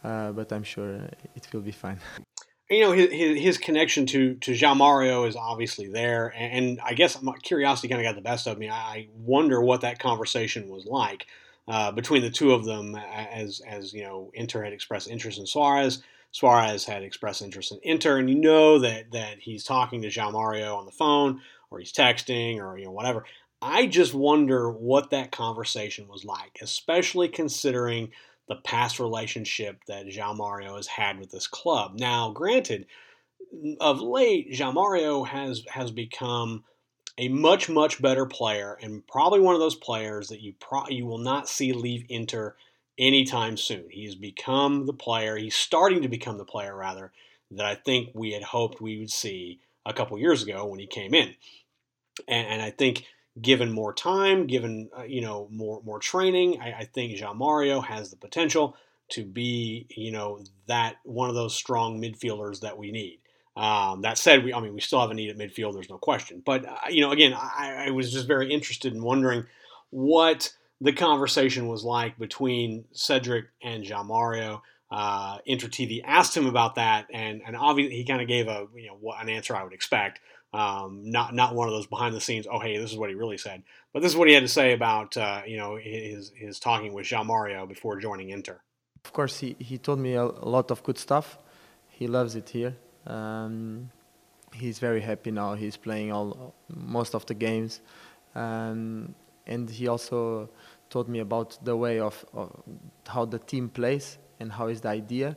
Uh, 0.03 0.31
but 0.31 0.51
I'm 0.51 0.63
sure 0.63 0.93
it 1.35 1.47
will 1.53 1.61
be 1.61 1.71
fine. 1.71 1.99
you 2.69 2.81
know 2.81 2.91
his, 2.91 3.39
his 3.39 3.57
connection 3.57 4.05
to 4.05 4.35
to 4.35 4.51
João 4.51 4.77
Mario 4.77 5.23
is 5.23 5.35
obviously 5.35 5.87
there, 5.87 6.33
and 6.35 6.79
I 6.83 6.93
guess 6.93 7.21
my 7.21 7.35
curiosity 7.37 7.87
kind 7.87 8.01
of 8.01 8.05
got 8.05 8.15
the 8.15 8.21
best 8.21 8.45
of 8.47 8.57
me. 8.57 8.69
I 8.69 9.07
wonder 9.15 9.61
what 9.61 9.81
that 9.81 9.99
conversation 9.99 10.69
was 10.69 10.85
like 10.85 11.27
uh, 11.67 11.91
between 11.91 12.21
the 12.21 12.29
two 12.29 12.51
of 12.51 12.65
them, 12.65 12.95
as 12.95 13.61
as 13.67 13.93
you 13.93 14.03
know, 14.03 14.31
Inter 14.33 14.63
had 14.63 14.73
expressed 14.73 15.09
interest 15.09 15.39
in 15.39 15.45
Soares, 15.45 16.01
Soares 16.33 16.85
had 16.85 17.03
expressed 17.03 17.41
interest 17.41 17.71
in 17.71 17.79
Inter, 17.83 18.17
and 18.17 18.29
you 18.29 18.35
know 18.35 18.79
that 18.79 19.11
that 19.11 19.39
he's 19.39 19.63
talking 19.63 20.01
to 20.01 20.09
João 20.09 20.33
Mario 20.33 20.75
on 20.75 20.85
the 20.85 20.91
phone, 20.91 21.41
or 21.71 21.79
he's 21.79 21.93
texting, 21.93 22.57
or 22.57 22.77
you 22.77 22.85
know 22.85 22.91
whatever. 22.91 23.25
I 23.61 23.87
just 23.87 24.13
wonder 24.13 24.69
what 24.69 25.09
that 25.09 25.31
conversation 25.31 26.07
was 26.07 26.23
like, 26.23 26.59
especially 26.61 27.27
considering 27.27 28.11
the 28.47 28.57
past 28.57 28.99
relationship 28.99 29.79
that 29.87 30.05
João 30.05 30.37
Mario 30.37 30.75
has 30.75 30.87
had 30.87 31.19
with 31.19 31.31
this 31.31 31.47
club. 31.47 31.99
Now, 31.99 32.31
granted, 32.31 32.85
of 33.79 33.99
late, 33.99 34.51
João 34.51 34.73
Mario 34.73 35.23
has 35.23 35.63
has 35.69 35.91
become 35.91 36.63
a 37.17 37.29
much 37.29 37.67
much 37.69 38.01
better 38.01 38.25
player, 38.25 38.77
and 38.81 39.05
probably 39.07 39.39
one 39.39 39.55
of 39.55 39.61
those 39.61 39.75
players 39.75 40.27
that 40.29 40.41
you 40.41 40.53
pro- 40.59 40.87
you 40.89 41.05
will 41.05 41.17
not 41.17 41.49
see 41.49 41.73
leave 41.73 42.05
Inter 42.09 42.55
anytime 42.97 43.57
soon. 43.57 43.85
He's 43.89 44.15
become 44.15 44.85
the 44.85 44.93
player. 44.93 45.37
He's 45.37 45.55
starting 45.55 46.01
to 46.01 46.07
become 46.07 46.37
the 46.37 46.45
player 46.45 46.75
rather 46.75 47.11
that 47.51 47.65
I 47.65 47.75
think 47.75 48.09
we 48.13 48.33
had 48.33 48.43
hoped 48.43 48.81
we 48.81 48.99
would 48.99 49.11
see 49.11 49.59
a 49.85 49.93
couple 49.93 50.17
years 50.19 50.43
ago 50.43 50.65
when 50.65 50.79
he 50.79 50.87
came 50.87 51.13
in, 51.13 51.33
and, 52.27 52.47
and 52.47 52.61
I 52.61 52.71
think 52.71 53.05
given 53.41 53.71
more 53.71 53.93
time, 53.93 54.47
given 54.47 54.89
uh, 54.97 55.03
you 55.03 55.21
know 55.21 55.47
more 55.51 55.81
more 55.83 55.99
training, 55.99 56.59
I, 56.61 56.73
I 56.79 56.83
think 56.85 57.17
João 57.17 57.35
Mario 57.35 57.81
has 57.81 58.09
the 58.09 58.17
potential 58.17 58.75
to 59.09 59.23
be 59.23 59.87
you 59.89 60.11
know 60.11 60.41
that 60.67 60.97
one 61.03 61.29
of 61.29 61.35
those 61.35 61.55
strong 61.55 62.01
midfielders 62.01 62.61
that 62.61 62.77
we 62.77 62.91
need. 62.91 63.19
Um, 63.55 64.01
that 64.01 64.19
said, 64.19 64.43
we 64.43 64.53
I 64.53 64.59
mean 64.59 64.73
we 64.73 64.81
still 64.81 65.01
have 65.01 65.09
a 65.09 65.13
need 65.13 65.29
at 65.29 65.37
midfield. 65.37 65.73
There's 65.73 65.89
no 65.89 65.97
question. 65.97 66.43
But 66.45 66.65
uh, 66.65 66.75
you 66.89 67.01
know, 67.01 67.11
again, 67.11 67.33
I, 67.33 67.85
I, 67.87 67.91
was 67.91 68.11
just 68.11 68.27
very 68.27 68.53
interested 68.53 68.93
in 68.93 69.01
wondering 69.01 69.45
what 69.89 70.53
the 70.81 70.93
conversation 70.93 71.67
was 71.67 71.83
like 71.83 72.17
between 72.17 72.85
Cedric 72.91 73.45
and 73.61 73.83
João 73.83 74.05
Mario. 74.05 74.61
Uh, 74.89 75.39
Inter 75.45 75.67
TV 75.67 76.01
asked 76.05 76.35
him 76.35 76.45
about 76.45 76.75
that, 76.75 77.07
and 77.11 77.41
and 77.45 77.55
obviously 77.55 77.97
he 77.97 78.05
kind 78.05 78.21
of 78.21 78.27
gave 78.27 78.47
a 78.47 78.67
you 78.75 78.87
know 78.87 79.13
an 79.19 79.29
answer 79.29 79.55
I 79.55 79.63
would 79.63 79.73
expect. 79.73 80.19
Um, 80.53 81.01
not 81.11 81.33
not 81.33 81.55
one 81.55 81.67
of 81.67 81.73
those 81.73 81.87
behind 81.87 82.15
the 82.15 82.21
scenes. 82.21 82.47
Oh, 82.49 82.59
hey, 82.59 82.77
this 82.77 82.91
is 82.91 82.97
what 82.97 83.09
he 83.09 83.15
really 83.15 83.37
said. 83.37 83.63
But 83.91 84.01
this 84.01 84.11
is 84.11 84.17
what 84.17 84.29
he 84.29 84.33
had 84.33 84.43
to 84.43 84.47
say 84.47 84.73
about 84.73 85.17
uh, 85.17 85.41
you 85.45 85.57
know 85.57 85.75
his 85.75 86.31
his 86.35 86.59
talking 86.59 86.93
with 86.93 87.05
João 87.05 87.25
Mario 87.25 87.65
before 87.65 87.99
joining 87.99 88.29
Inter. 88.29 88.61
Of 89.03 89.13
course, 89.13 89.39
he, 89.39 89.55
he 89.59 89.77
told 89.77 89.99
me 89.99 90.13
a, 90.13 90.23
a 90.23 90.49
lot 90.57 90.71
of 90.71 90.83
good 90.83 90.97
stuff. 90.97 91.37
He 91.87 92.07
loves 92.07 92.35
it 92.35 92.49
here. 92.49 92.75
Um, 93.05 93.89
he's 94.53 94.79
very 94.79 95.01
happy 95.01 95.31
now. 95.31 95.53
He's 95.53 95.77
playing 95.77 96.11
all 96.11 96.53
most 96.67 97.15
of 97.15 97.25
the 97.25 97.33
games, 97.33 97.81
um, 98.35 99.15
and 99.47 99.69
he 99.69 99.87
also 99.87 100.49
told 100.89 101.09
me 101.09 101.19
about 101.19 101.57
the 101.63 101.75
way 101.75 101.99
of, 101.99 102.25
of, 102.33 102.51
how 103.07 103.25
the 103.25 103.39
team 103.39 103.69
plays 103.69 104.17
and 104.39 104.51
how 104.51 104.67
is 104.67 104.81
the 104.81 104.89
idea. 104.89 105.35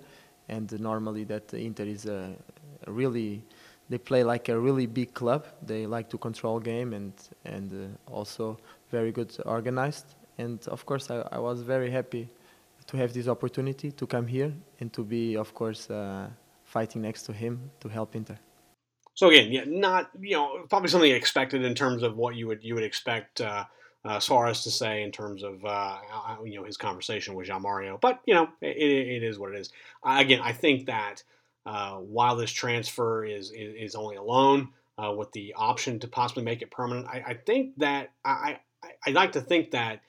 And 0.49 0.69
normally, 0.81 1.25
that 1.25 1.55
Inter 1.55 1.85
is 1.85 2.07
a 2.07 2.35
really 2.87 3.45
they 3.89 3.99
play 3.99 4.23
like 4.23 4.49
a 4.49 4.59
really 4.59 4.87
big 4.87 5.15
club. 5.15 5.47
They 5.63 5.87
like 5.87 6.09
to 6.11 6.19
control 6.19 6.61
game 6.61 6.93
and 6.93 7.13
and 7.45 7.73
uh, 7.73 8.13
also 8.13 8.59
very 8.91 9.13
good 9.13 9.37
organized. 9.47 10.15
And 10.39 10.67
of 10.69 10.85
course, 10.87 11.11
I, 11.11 11.27
I, 11.33 11.39
was 11.39 11.61
very 11.63 11.91
happy 11.91 12.29
to 12.87 12.97
have 12.97 13.13
this 13.13 13.29
opportunity 13.29 13.93
to 13.93 14.07
come 14.07 14.27
here 14.27 14.53
and 14.81 14.93
to 14.93 15.05
be, 15.05 15.37
of 15.37 15.55
course, 15.55 15.91
uh, 15.91 16.29
fighting 16.65 17.03
next 17.03 17.25
to 17.25 17.33
him 17.33 17.71
to 17.81 17.89
help 17.89 18.17
Inter. 18.17 18.39
So 19.15 19.29
again, 19.29 19.53
yeah, 19.53 19.65
not 19.67 20.11
you 20.21 20.37
know 20.37 20.65
probably 20.69 20.89
something 20.89 21.13
expected 21.13 21.63
in 21.65 21.75
terms 21.75 22.03
of 22.03 22.17
what 22.17 22.35
you 22.35 22.47
would 22.49 22.65
you 22.65 22.75
would 22.75 22.85
expect 22.85 23.41
uh, 23.41 23.65
uh, 24.05 24.19
Soares 24.19 24.63
to 24.63 24.71
say 24.71 25.03
in 25.03 25.13
terms 25.13 25.43
of 25.43 25.65
uh, 25.65 25.99
you 26.45 26.57
know 26.57 26.65
his 26.65 26.77
conversation 26.77 27.35
with 27.35 27.49
João 27.49 27.61
Mario, 27.61 27.99
but 28.01 28.21
you 28.27 28.35
know 28.35 28.49
it, 28.61 28.77
it 28.77 29.23
is 29.23 29.39
what 29.39 29.53
it 29.53 29.59
is. 29.59 29.71
again, 30.05 30.41
I 30.43 30.53
think 30.53 30.87
that 30.87 31.23
uh, 31.67 31.97
while 31.97 32.37
this 32.37 32.51
transfer 32.51 33.25
is 33.25 33.51
is, 33.51 33.75
is 33.77 33.95
only 33.95 34.17
a 34.17 34.23
loan 34.23 34.71
uh, 34.97 35.13
with 35.13 35.31
the 35.33 35.55
option 35.57 35.99
to 36.01 36.09
possibly 36.09 36.43
make 36.43 36.63
it 36.63 36.71
permanent, 36.71 37.07
I, 37.07 37.23
I 37.29 37.35
think 37.35 37.77
that 37.79 38.11
I, 38.25 38.59
I 38.83 38.89
I 39.07 39.11
like 39.11 39.33
to 39.33 39.43
think 39.43 39.73
that 39.73 40.01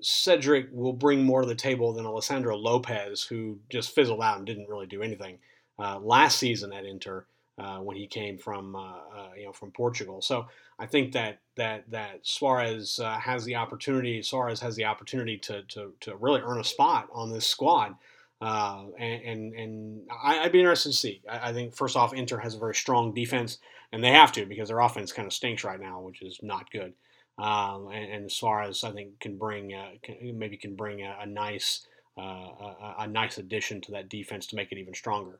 Cedric 0.00 0.68
will 0.70 0.92
bring 0.92 1.24
more 1.24 1.42
to 1.42 1.48
the 1.48 1.54
table 1.54 1.92
than 1.92 2.06
Alessandro 2.06 2.56
Lopez, 2.56 3.22
who 3.22 3.58
just 3.68 3.94
fizzled 3.94 4.22
out 4.22 4.36
and 4.36 4.46
didn't 4.46 4.68
really 4.68 4.86
do 4.86 5.02
anything 5.02 5.38
uh, 5.78 5.98
last 5.98 6.38
season 6.38 6.72
at 6.72 6.84
Inter 6.84 7.26
uh, 7.56 7.78
when 7.78 7.96
he 7.96 8.06
came 8.06 8.36
from 8.36 8.74
uh, 8.74 8.80
uh, 8.80 9.28
you 9.36 9.44
know 9.44 9.52
from 9.52 9.70
Portugal. 9.70 10.20
So 10.20 10.46
I 10.78 10.86
think 10.86 11.12
that 11.12 11.38
that 11.56 11.90
that 11.90 12.24
Soares 12.24 13.00
has 13.20 13.44
the 13.44 13.54
opportunity. 13.54 14.20
Soares 14.20 14.60
has 14.60 14.74
the 14.74 14.84
opportunity 14.86 15.38
to 15.38 15.62
to 15.62 15.92
to 16.00 16.16
really 16.16 16.40
earn 16.40 16.58
a 16.60 16.64
spot 16.64 17.08
on 17.12 17.32
this 17.32 17.46
squad 17.46 17.94
Uh, 18.40 18.86
and 18.98 19.22
and, 19.22 19.54
and 19.54 20.10
I, 20.22 20.42
would 20.42 20.52
be 20.52 20.58
interested 20.58 20.90
to 20.90 20.96
see. 20.96 21.22
I, 21.30 21.50
I, 21.50 21.52
think 21.52 21.74
first 21.74 21.96
off, 21.96 22.12
Inter 22.12 22.38
has 22.38 22.54
a 22.54 22.58
very 22.58 22.74
strong 22.74 23.14
defense, 23.14 23.58
and 23.92 24.02
they 24.02 24.10
have 24.10 24.32
to 24.32 24.44
because 24.46 24.68
their 24.68 24.80
offense 24.80 25.12
kind 25.12 25.26
of 25.26 25.32
stinks 25.32 25.64
right 25.64 25.80
now, 25.80 26.00
which 26.00 26.20
is 26.22 26.40
not 26.42 26.70
good. 26.70 26.92
Um, 27.38 27.88
and, 27.92 28.12
and, 28.12 28.32
Suarez, 28.32 28.84
I 28.84 28.92
think, 28.92 29.18
can 29.20 29.38
bring 29.38 29.74
uh, 29.74 29.92
can, 30.02 30.38
maybe 30.38 30.56
can 30.56 30.74
bring 30.76 31.02
a, 31.02 31.18
a 31.20 31.26
nice 31.26 31.86
uh, 32.18 32.20
a, 32.20 32.94
a, 33.00 33.06
nice 33.06 33.38
addition 33.38 33.80
to 33.82 33.92
that 33.92 34.08
defense 34.08 34.46
to 34.48 34.56
make 34.56 34.70
it 34.72 34.78
even 34.78 34.94
stronger. 34.94 35.38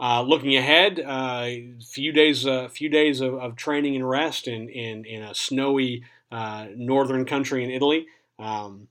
Uh, 0.00 0.22
looking 0.22 0.56
ahead, 0.56 0.98
a 0.98 1.06
uh, 1.06 1.80
few 1.84 2.12
days 2.12 2.44
a 2.44 2.68
few 2.68 2.88
days 2.88 3.20
of, 3.20 3.34
of, 3.34 3.56
training 3.56 3.94
and 3.94 4.08
rest 4.08 4.48
in 4.48 4.68
in, 4.68 5.04
in 5.04 5.22
a 5.22 5.34
snowy 5.34 6.02
uh, 6.30 6.66
northern 6.74 7.24
country 7.24 7.62
in 7.62 7.70
Italy. 7.70 8.06
Um, 8.38 8.88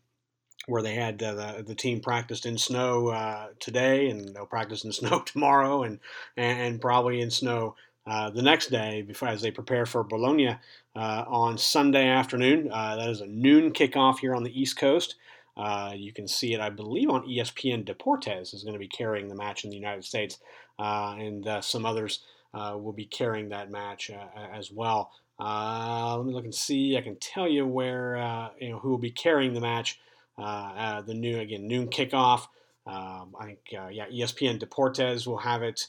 where 0.67 0.83
they 0.83 0.93
had 0.93 1.21
uh, 1.21 1.33
the, 1.33 1.63
the 1.67 1.75
team 1.75 1.99
practiced 1.99 2.45
in 2.45 2.57
snow 2.57 3.07
uh, 3.07 3.47
today 3.59 4.09
and 4.09 4.33
they'll 4.33 4.45
practice 4.45 4.83
in 4.83 4.91
snow 4.93 5.21
tomorrow 5.21 5.83
and, 5.83 5.99
and, 6.37 6.79
probably 6.79 7.19
in 7.19 7.31
snow 7.31 7.75
uh, 8.07 8.29
the 8.29 8.41
next 8.41 8.67
day 8.67 9.01
before 9.01 9.27
as 9.27 9.41
they 9.41 9.51
prepare 9.51 9.85
for 9.85 10.03
Bologna 10.03 10.57
uh, 10.95 11.23
on 11.27 11.57
Sunday 11.57 12.07
afternoon. 12.07 12.69
Uh, 12.71 12.95
that 12.95 13.09
is 13.09 13.21
a 13.21 13.27
noon 13.27 13.71
kickoff 13.71 14.19
here 14.19 14.35
on 14.35 14.43
the 14.43 14.59
East 14.59 14.77
Coast. 14.77 15.15
Uh, 15.57 15.93
you 15.95 16.13
can 16.13 16.27
see 16.27 16.53
it, 16.53 16.59
I 16.59 16.69
believe, 16.69 17.09
on 17.09 17.27
ESPN. 17.27 17.85
Deportes 17.85 18.53
is 18.53 18.63
going 18.63 18.73
to 18.73 18.79
be 18.79 18.87
carrying 18.87 19.27
the 19.27 19.35
match 19.35 19.63
in 19.63 19.69
the 19.69 19.75
United 19.75 20.05
States, 20.05 20.39
and 20.79 21.47
some 21.61 21.85
others 21.85 22.23
will 22.53 22.93
be 22.93 23.05
carrying 23.05 23.49
that 23.49 23.69
match 23.69 24.11
as 24.53 24.71
well. 24.71 25.11
let 25.39 26.25
me 26.25 26.33
look 26.33 26.45
and 26.45 26.55
see. 26.55 26.97
I 26.97 27.01
can 27.01 27.17
tell 27.17 27.47
you 27.47 27.65
where 27.67 28.15
you 28.59 28.69
know 28.69 28.79
who 28.79 28.89
will 28.89 28.97
be 28.97 29.11
carrying 29.11 29.53
the 29.53 29.61
match. 29.61 29.99
Uh, 30.37 30.41
uh, 30.41 31.01
the 31.01 31.13
noon 31.13 31.39
again 31.39 31.67
noon 31.67 31.87
kickoff. 31.87 32.47
Um, 32.87 33.35
I 33.39 33.45
think 33.45 33.59
uh, 33.77 33.89
yeah, 33.89 34.07
ESPN 34.07 34.59
Deportes 34.59 35.27
will 35.27 35.37
have 35.37 35.61
it 35.61 35.87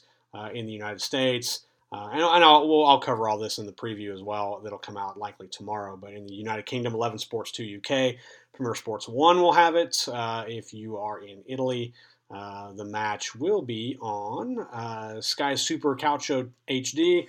in 0.53 0.65
the 0.65 0.71
United 0.71 1.01
States. 1.01 1.65
Uh, 1.91 2.09
and, 2.11 2.21
and 2.21 2.43
I'll, 2.43 2.67
we'll, 2.67 2.85
I'll 2.85 2.99
cover 2.99 3.29
all 3.29 3.37
this 3.37 3.59
in 3.59 3.67
the 3.67 3.71
preview 3.71 4.11
as 4.11 4.23
well. 4.23 4.59
That'll 4.63 4.79
come 4.79 4.97
out 4.97 5.19
likely 5.19 5.47
tomorrow. 5.47 5.95
But 5.95 6.13
in 6.13 6.25
the 6.25 6.33
United 6.33 6.65
Kingdom, 6.65 6.95
11 6.95 7.19
Sports 7.19 7.51
2 7.51 7.77
UK, 7.77 8.15
Premier 8.53 8.75
Sports 8.75 9.07
1 9.07 9.41
will 9.41 9.53
have 9.53 9.75
it. 9.75 10.07
Uh, 10.07 10.45
if 10.47 10.73
you 10.73 10.97
are 10.97 11.21
in 11.21 11.43
Italy, 11.45 11.93
uh, 12.31 12.71
the 12.73 12.85
match 12.85 13.35
will 13.35 13.61
be 13.61 13.97
on 13.99 15.21
Sky 15.21 15.55
Super 15.55 15.95
Calcio 15.95 16.49
HD, 16.69 17.27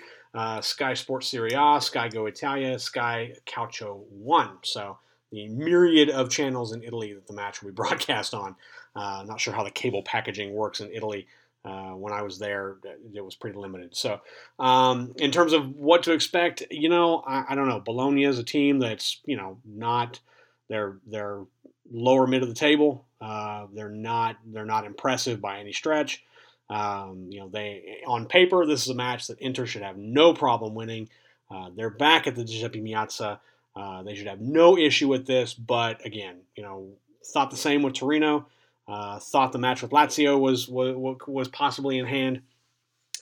Sky 0.62 0.94
Sports 0.94 1.28
Serie 1.28 1.54
A, 1.54 1.80
Sky 1.80 2.08
Go 2.08 2.26
Italia, 2.26 2.78
Sky 2.78 3.34
Calcio 3.46 4.04
1. 4.10 4.50
So 4.62 4.98
the 5.34 5.48
myriad 5.48 6.10
of 6.10 6.30
channels 6.30 6.72
in 6.72 6.82
Italy 6.82 7.12
that 7.12 7.26
the 7.26 7.34
match 7.34 7.60
will 7.62 7.70
be 7.70 7.74
broadcast 7.82 8.34
on. 8.34 8.56
Uh, 8.94 9.24
not 9.26 9.40
sure 9.40 9.52
how 9.52 9.64
the 9.64 9.70
cable 9.70 10.02
packaging 10.02 10.54
works 10.54 10.80
in 10.80 10.90
Italy. 10.92 11.26
Uh, 11.64 11.92
when 11.92 12.12
I 12.12 12.20
was 12.20 12.38
there, 12.38 12.76
it 13.14 13.24
was 13.24 13.34
pretty 13.34 13.58
limited. 13.58 13.96
So, 13.96 14.20
um, 14.58 15.14
in 15.16 15.30
terms 15.30 15.54
of 15.54 15.74
what 15.76 16.02
to 16.02 16.12
expect, 16.12 16.62
you 16.70 16.90
know, 16.90 17.24
I, 17.26 17.46
I, 17.48 17.54
don't 17.54 17.68
know. 17.68 17.80
Bologna 17.80 18.24
is 18.24 18.38
a 18.38 18.44
team 18.44 18.78
that's 18.78 19.20
you 19.24 19.38
know 19.38 19.58
not 19.64 20.20
they're 20.68 20.98
they're 21.06 21.42
lower 21.90 22.26
mid 22.26 22.42
of 22.42 22.48
the 22.48 22.54
table. 22.54 23.04
Uh, 23.20 23.66
they're 23.74 23.88
not 23.88 24.36
they're 24.46 24.64
not 24.64 24.84
impressive 24.84 25.40
by 25.40 25.58
any 25.58 25.72
stretch. 25.72 26.24
Um, 26.70 27.26
you 27.30 27.40
know, 27.40 27.48
they 27.48 27.98
on 28.06 28.26
paper 28.26 28.64
this 28.66 28.82
is 28.82 28.88
a 28.88 28.94
match 28.94 29.26
that 29.26 29.38
Inter 29.40 29.66
should 29.66 29.82
have 29.82 29.96
no 29.96 30.34
problem 30.34 30.74
winning. 30.74 31.08
Uh, 31.50 31.70
they're 31.76 31.90
back 31.90 32.26
at 32.26 32.34
the 32.34 32.44
Giuseppe 32.44 32.80
Meazza. 32.80 33.38
Uh, 33.76 34.02
they 34.02 34.14
should 34.14 34.28
have 34.28 34.40
no 34.40 34.78
issue 34.78 35.08
with 35.08 35.26
this, 35.26 35.52
but 35.52 36.04
again, 36.06 36.36
you 36.56 36.62
know, 36.62 36.88
thought 37.32 37.50
the 37.50 37.56
same 37.56 37.82
with 37.82 37.94
Torino. 37.94 38.46
Uh, 38.86 39.18
thought 39.18 39.52
the 39.52 39.58
match 39.58 39.82
with 39.82 39.90
Lazio 39.90 40.38
was, 40.38 40.68
was 40.68 41.16
was 41.26 41.48
possibly 41.48 41.98
in 41.98 42.06
hand, 42.06 42.42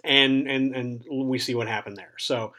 and 0.05 0.49
and 0.49 0.75
and 0.75 1.05
we 1.11 1.39
see 1.39 1.55
what 1.55 1.69
happened 1.69 1.97
there. 1.97 2.15
So. 2.19 2.53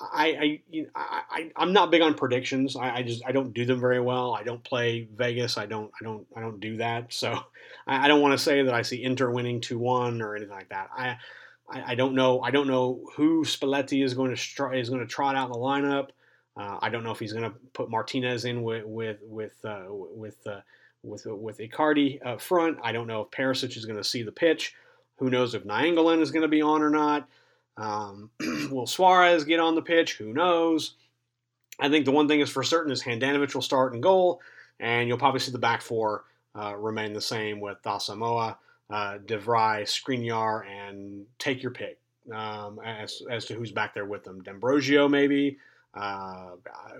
I, 0.00 0.60
I, 0.94 1.20
I, 1.30 1.52
I'm 1.56 1.72
not 1.72 1.90
big 1.90 2.02
on 2.02 2.14
predictions. 2.14 2.76
I, 2.76 2.96
I, 2.96 3.02
just 3.02 3.24
I 3.24 3.32
don't 3.32 3.54
do 3.54 3.64
them 3.64 3.80
very 3.80 4.00
well. 4.00 4.34
I 4.34 4.42
don't 4.42 4.62
play 4.62 5.08
Vegas. 5.14 5.56
I 5.56 5.66
don't 5.66 5.90
I 6.00 6.04
don't 6.04 6.26
I 6.36 6.40
don't 6.40 6.60
do 6.60 6.76
that. 6.78 7.12
So 7.12 7.38
I, 7.86 8.04
I 8.04 8.08
don't 8.08 8.20
want 8.20 8.32
to 8.32 8.44
say 8.44 8.62
that 8.62 8.74
I 8.74 8.82
see 8.82 9.02
Inter 9.02 9.30
winning 9.30 9.60
two 9.60 9.78
one 9.78 10.20
or 10.20 10.34
anything 10.36 10.54
like 10.54 10.68
that. 10.70 10.90
I, 10.96 11.16
I, 11.70 11.92
I 11.92 11.94
don't 11.94 12.14
know 12.14 12.40
I 12.40 12.50
don't 12.50 12.66
know 12.66 13.04
who 13.16 13.44
Spalletti 13.44 14.04
is 14.04 14.14
going 14.14 14.34
to 14.34 14.72
is 14.72 14.88
going 14.88 15.00
to 15.00 15.06
trot 15.06 15.36
out 15.36 15.46
in 15.46 15.52
the 15.52 15.58
lineup. 15.58 16.08
Uh, 16.56 16.78
I 16.80 16.88
don't 16.88 17.02
know 17.02 17.10
if 17.10 17.18
he's 17.18 17.32
going 17.32 17.50
to 17.50 17.56
put 17.72 17.90
Martinez 17.90 18.44
in 18.44 18.62
with 18.62 18.84
with 18.84 19.18
with 19.22 19.56
uh, 19.64 19.84
with 19.88 20.44
uh, 20.46 20.60
with 21.02 21.26
with 21.26 21.58
Icardi 21.58 22.24
up 22.24 22.40
front. 22.40 22.78
I 22.82 22.92
don't 22.92 23.06
know 23.06 23.22
if 23.22 23.30
Perisic 23.30 23.76
is 23.76 23.86
going 23.86 23.98
to 23.98 24.04
see 24.04 24.22
the 24.22 24.32
pitch. 24.32 24.74
Who 25.18 25.30
knows 25.30 25.54
if 25.54 25.64
Nainggolan 25.64 26.20
is 26.20 26.30
going 26.30 26.42
to 26.42 26.48
be 26.48 26.62
on 26.62 26.82
or 26.82 26.90
not? 26.90 27.28
Um, 27.76 28.30
will 28.70 28.86
Suarez 28.86 29.44
get 29.44 29.60
on 29.60 29.74
the 29.74 29.82
pitch? 29.82 30.14
Who 30.14 30.32
knows? 30.32 30.94
I 31.80 31.88
think 31.88 32.04
the 32.04 32.12
one 32.12 32.28
thing 32.28 32.40
is 32.40 32.50
for 32.50 32.62
certain 32.62 32.92
is 32.92 33.02
Handanovic 33.02 33.54
will 33.54 33.62
start 33.62 33.94
in 33.94 34.00
goal, 34.00 34.40
and 34.78 35.08
you'll 35.08 35.18
probably 35.18 35.40
see 35.40 35.52
the 35.52 35.58
back 35.58 35.82
four 35.82 36.24
uh, 36.56 36.76
remain 36.76 37.12
the 37.12 37.20
same 37.20 37.60
with 37.60 37.82
Asamoah, 37.82 38.56
uh, 38.90 39.18
De 39.26 39.38
Vrij, 39.38 39.82
Skriniar, 39.82 40.66
and 40.66 41.26
take 41.38 41.62
your 41.62 41.72
pick 41.72 41.98
um, 42.32 42.80
as, 42.84 43.22
as 43.30 43.44
to 43.46 43.54
who's 43.54 43.72
back 43.72 43.94
there 43.94 44.04
with 44.04 44.22
them. 44.24 44.42
D'Ambrosio 44.42 45.08
maybe, 45.08 45.58
uh, 45.94 46.50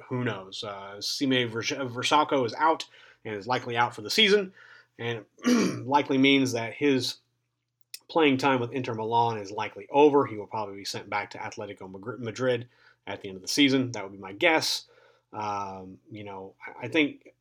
who 0.09 0.25
knows? 0.25 0.65
Uh, 0.65 1.01
Sime 1.01 1.49
Vrsaljko 1.49 2.45
is 2.45 2.55
out 2.59 2.85
and 3.25 3.37
is 3.37 3.47
likely 3.47 3.77
out 3.77 3.95
for 3.95 4.03
the 4.03 4.11
season, 4.11 4.53
and 4.99 5.25
likely 5.87 6.19
means 6.19 6.53
that 6.53 6.75
his 6.75 7.17
playing 8.09 8.39
time 8.39 8.61
with 8.61 8.73
Inter 8.73 8.95
Milan 8.95 9.39
is 9.39 9.51
likely 9.51 9.87
over. 9.91 10.27
He 10.27 10.37
will 10.37 10.47
probably 10.47 10.77
be 10.77 10.85
sent 10.85 11.09
back 11.09 11.31
to 11.31 11.39
Atletico 11.39 12.19
Madrid 12.19 12.69
at 13.07 13.21
the 13.21 13.29
end 13.29 13.37
of 13.37 13.43
the 13.43 13.49
season. 13.49 13.93
That 13.93 14.03
would 14.03 14.13
be 14.13 14.19
my 14.19 14.33
guess. 14.33 14.85
Um, 15.33 15.99
you 16.11 16.25
know, 16.25 16.55
I 16.81 16.89
think, 16.89 17.33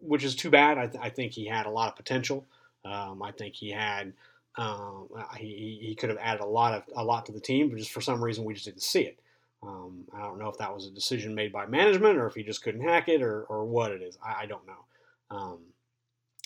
which 0.00 0.24
is 0.24 0.36
too 0.36 0.50
bad. 0.50 0.78
I, 0.78 0.86
th- 0.86 1.02
I 1.02 1.10
think 1.10 1.32
he 1.32 1.46
had 1.46 1.66
a 1.66 1.70
lot 1.70 1.88
of 1.88 1.96
potential. 1.96 2.46
Um, 2.84 3.22
I 3.22 3.32
think 3.32 3.54
he 3.54 3.70
had. 3.70 4.12
Um, 4.56 5.08
he, 5.36 5.80
he 5.82 5.96
could 5.96 6.10
have 6.10 6.18
added 6.20 6.40
a 6.40 6.46
lot 6.46 6.74
of 6.74 6.82
a 6.94 7.02
lot 7.02 7.26
to 7.26 7.32
the 7.32 7.40
team, 7.40 7.70
but 7.70 7.78
just 7.78 7.90
for 7.90 8.00
some 8.00 8.22
reason 8.22 8.44
we 8.44 8.54
just 8.54 8.66
didn't 8.66 8.82
see 8.82 9.02
it. 9.02 9.18
Um, 9.64 10.04
I 10.14 10.20
don't 10.20 10.38
know 10.38 10.48
if 10.48 10.58
that 10.58 10.72
was 10.72 10.86
a 10.86 10.90
decision 10.90 11.34
made 11.34 11.52
by 11.52 11.66
management 11.66 12.18
or 12.18 12.26
if 12.26 12.34
he 12.34 12.44
just 12.44 12.62
couldn't 12.62 12.82
hack 12.82 13.08
it 13.08 13.20
or, 13.20 13.42
or 13.44 13.64
what 13.64 13.90
it 13.90 14.02
is. 14.02 14.16
I, 14.24 14.42
I 14.42 14.46
don't 14.46 14.66
know. 14.66 15.36
Um, 15.36 15.58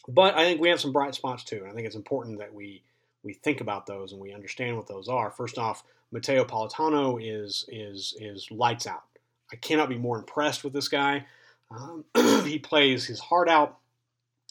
but 0.09 0.37
I 0.37 0.45
think 0.45 0.61
we 0.61 0.71
have 0.71 0.81
some 0.81 0.93
bright 0.93 1.15
spots 1.15 1.45
too. 1.45 1.59
And 1.59 1.69
I 1.69 1.75
think 1.75 1.87
it's 1.87 1.97
important 1.97 2.39
that 2.39 2.55
we 2.55 2.83
we 3.23 3.33
think 3.33 3.61
about 3.61 3.87
those 3.87 4.13
and 4.13 4.21
we 4.21 4.33
understand 4.33 4.77
what 4.77 4.87
those 4.87 5.09
are. 5.09 5.31
First 5.31 5.59
off, 5.59 5.85
Matteo 6.11 6.45
Politano 6.45 7.19
is 7.23 7.65
is 7.69 8.15
is 8.21 8.51
lights 8.51 8.87
out. 8.87 9.05
I 9.53 9.57
cannot 9.57 9.89
be 9.89 9.99
more 9.99 10.19
impressed 10.19 10.65
with 10.65 10.73
this 10.73 10.89
guy. 10.89 11.27
Um, 11.71 12.05
he 12.45 12.59
plays 12.59 13.07
his 13.07 13.21
heart 13.21 13.49
out 13.49 13.79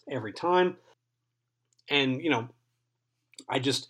every 0.10 0.34
time, 0.34 0.77
and 1.89 2.21
you 2.21 2.30
know, 2.30 2.49
I 3.49 3.60
just 3.60 3.88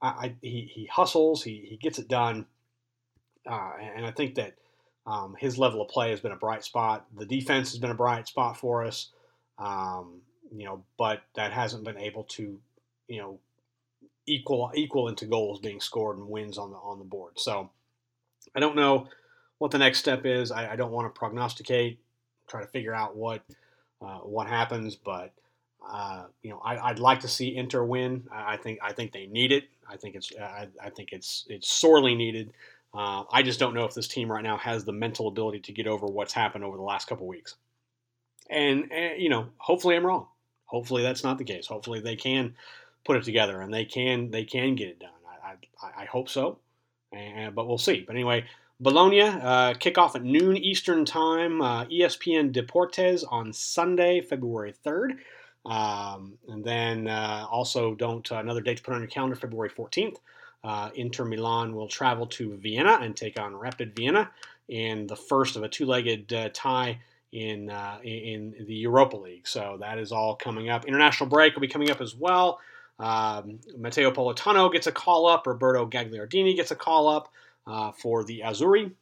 I, 0.00 0.08
I 0.08 0.34
he, 0.40 0.70
he 0.72 0.86
hustles. 0.86 1.42
He 1.42 1.66
he 1.68 1.76
gets 1.76 1.98
it 1.98 2.08
done. 2.08 2.46
Uh, 3.48 3.72
and 3.96 4.04
I 4.04 4.10
think 4.10 4.34
that 4.34 4.54
um, 5.06 5.34
his 5.38 5.58
level 5.58 5.80
of 5.80 5.88
play 5.88 6.10
has 6.10 6.20
been 6.20 6.32
a 6.32 6.36
bright 6.36 6.62
spot. 6.62 7.06
The 7.16 7.24
defense 7.24 7.70
has 7.70 7.80
been 7.80 7.90
a 7.90 7.94
bright 7.94 8.28
spot 8.28 8.56
for 8.56 8.84
us, 8.84 9.08
um, 9.58 10.20
you 10.54 10.64
know, 10.64 10.84
but 10.98 11.22
that 11.34 11.52
hasn't 11.52 11.84
been 11.84 11.96
able 11.96 12.24
to, 12.24 12.60
you 13.08 13.18
know, 13.20 13.38
equal 14.26 14.70
equal 14.74 15.08
into 15.08 15.26
goals 15.26 15.60
being 15.60 15.80
scored 15.80 16.18
and 16.18 16.28
wins 16.28 16.58
on 16.58 16.70
the 16.70 16.76
on 16.76 16.98
the 16.98 17.04
board. 17.04 17.38
So 17.38 17.70
I 18.54 18.60
don't 18.60 18.76
know 18.76 19.08
what 19.58 19.70
the 19.70 19.78
next 19.78 19.98
step 19.98 20.24
is. 20.24 20.50
I, 20.50 20.72
I 20.72 20.76
don't 20.76 20.92
want 20.92 21.12
to 21.12 21.18
prognosticate, 21.18 22.00
try 22.48 22.60
to 22.60 22.66
figure 22.68 22.94
out 22.94 23.16
what 23.16 23.42
uh, 24.00 24.18
what 24.18 24.46
happens, 24.46 24.96
but 24.96 25.32
uh, 25.88 26.24
you 26.42 26.50
know, 26.50 26.60
I, 26.64 26.90
would 26.90 26.98
like 26.98 27.20
to 27.20 27.28
see 27.28 27.56
Inter 27.56 27.82
win. 27.82 28.24
I, 28.30 28.54
I, 28.54 28.56
think 28.56 28.78
I 28.82 28.92
think 28.92 29.12
they 29.12 29.26
need 29.26 29.50
it. 29.50 29.64
I 29.88 29.96
think 29.96 30.14
it's 30.14 30.32
I, 30.40 30.68
I 30.82 30.90
think 30.90 31.12
it's 31.12 31.46
it's 31.48 31.70
sorely 31.70 32.14
needed. 32.14 32.52
Uh, 32.92 33.24
I 33.30 33.42
just 33.42 33.60
don't 33.60 33.74
know 33.74 33.84
if 33.84 33.94
this 33.94 34.08
team 34.08 34.30
right 34.30 34.42
now 34.42 34.56
has 34.56 34.84
the 34.84 34.92
mental 34.92 35.28
ability 35.28 35.60
to 35.60 35.72
get 35.72 35.86
over 35.86 36.06
what's 36.06 36.32
happened 36.32 36.64
over 36.64 36.76
the 36.76 36.82
last 36.82 37.06
couple 37.06 37.26
weeks. 37.26 37.54
And, 38.48 38.90
and, 38.90 39.22
you 39.22 39.28
know, 39.28 39.46
hopefully 39.58 39.94
I'm 39.94 40.04
wrong. 40.04 40.26
Hopefully 40.64 41.02
that's 41.02 41.22
not 41.22 41.38
the 41.38 41.44
case. 41.44 41.68
Hopefully 41.68 42.00
they 42.00 42.16
can 42.16 42.54
put 43.04 43.16
it 43.16 43.24
together 43.24 43.60
and 43.60 43.72
they 43.72 43.84
can 43.84 44.30
they 44.30 44.44
can 44.44 44.74
get 44.74 44.88
it 44.88 45.00
done. 45.00 45.10
I, 45.44 45.54
I, 45.86 46.02
I 46.02 46.04
hope 46.06 46.28
so, 46.28 46.58
and, 47.12 47.54
but 47.54 47.66
we'll 47.66 47.78
see. 47.78 48.04
But 48.06 48.14
anyway, 48.14 48.44
Bologna 48.78 49.22
uh, 49.22 49.74
kickoff 49.74 50.14
at 50.14 50.22
noon 50.22 50.56
Eastern 50.56 51.04
time. 51.04 51.60
Uh, 51.60 51.84
ESPN 51.86 52.52
Deportes 52.52 53.24
on 53.30 53.52
Sunday, 53.52 54.20
February 54.20 54.72
third. 54.72 55.18
Um, 55.66 56.38
and 56.48 56.64
then 56.64 57.06
uh, 57.06 57.46
also 57.50 57.94
don't 57.94 58.30
uh, 58.32 58.36
another 58.36 58.60
date 58.62 58.78
to 58.78 58.82
put 58.82 58.94
on 58.94 59.00
your 59.00 59.08
calendar, 59.10 59.36
February 59.36 59.70
14th. 59.70 60.16
Uh, 60.64 60.90
Inter 60.94 61.24
Milan 61.24 61.74
will 61.74 61.88
travel 61.88 62.26
to 62.26 62.56
Vienna 62.56 62.98
and 63.00 63.16
take 63.16 63.38
on 63.38 63.54
Rapid 63.54 63.94
Vienna 63.94 64.30
in 64.68 65.06
the 65.06 65.16
first 65.16 65.56
of 65.56 65.62
a 65.62 65.68
two-legged 65.68 66.32
uh, 66.32 66.48
tie 66.52 67.00
in 67.32 67.70
uh, 67.70 67.98
in 68.02 68.54
the 68.66 68.74
Europa 68.74 69.16
League. 69.16 69.46
So 69.46 69.76
that 69.80 69.98
is 69.98 70.12
all 70.12 70.36
coming 70.36 70.68
up. 70.68 70.84
International 70.84 71.28
break 71.28 71.54
will 71.54 71.60
be 71.60 71.68
coming 71.68 71.90
up 71.90 72.00
as 72.00 72.14
well. 72.14 72.58
Um, 73.00 73.58
Matteo 73.78 74.10
Politano 74.10 74.70
gets 74.70 74.86
a 74.86 74.92
call 74.92 75.26
up. 75.26 75.46
Roberto 75.46 75.86
Gagliardini 75.86 76.54
gets 76.54 76.70
a 76.70 76.76
call 76.76 77.08
up 77.08 77.32
uh, 77.66 77.92
for 77.92 78.24
the 78.24 78.42
Azzurri. 78.44 78.92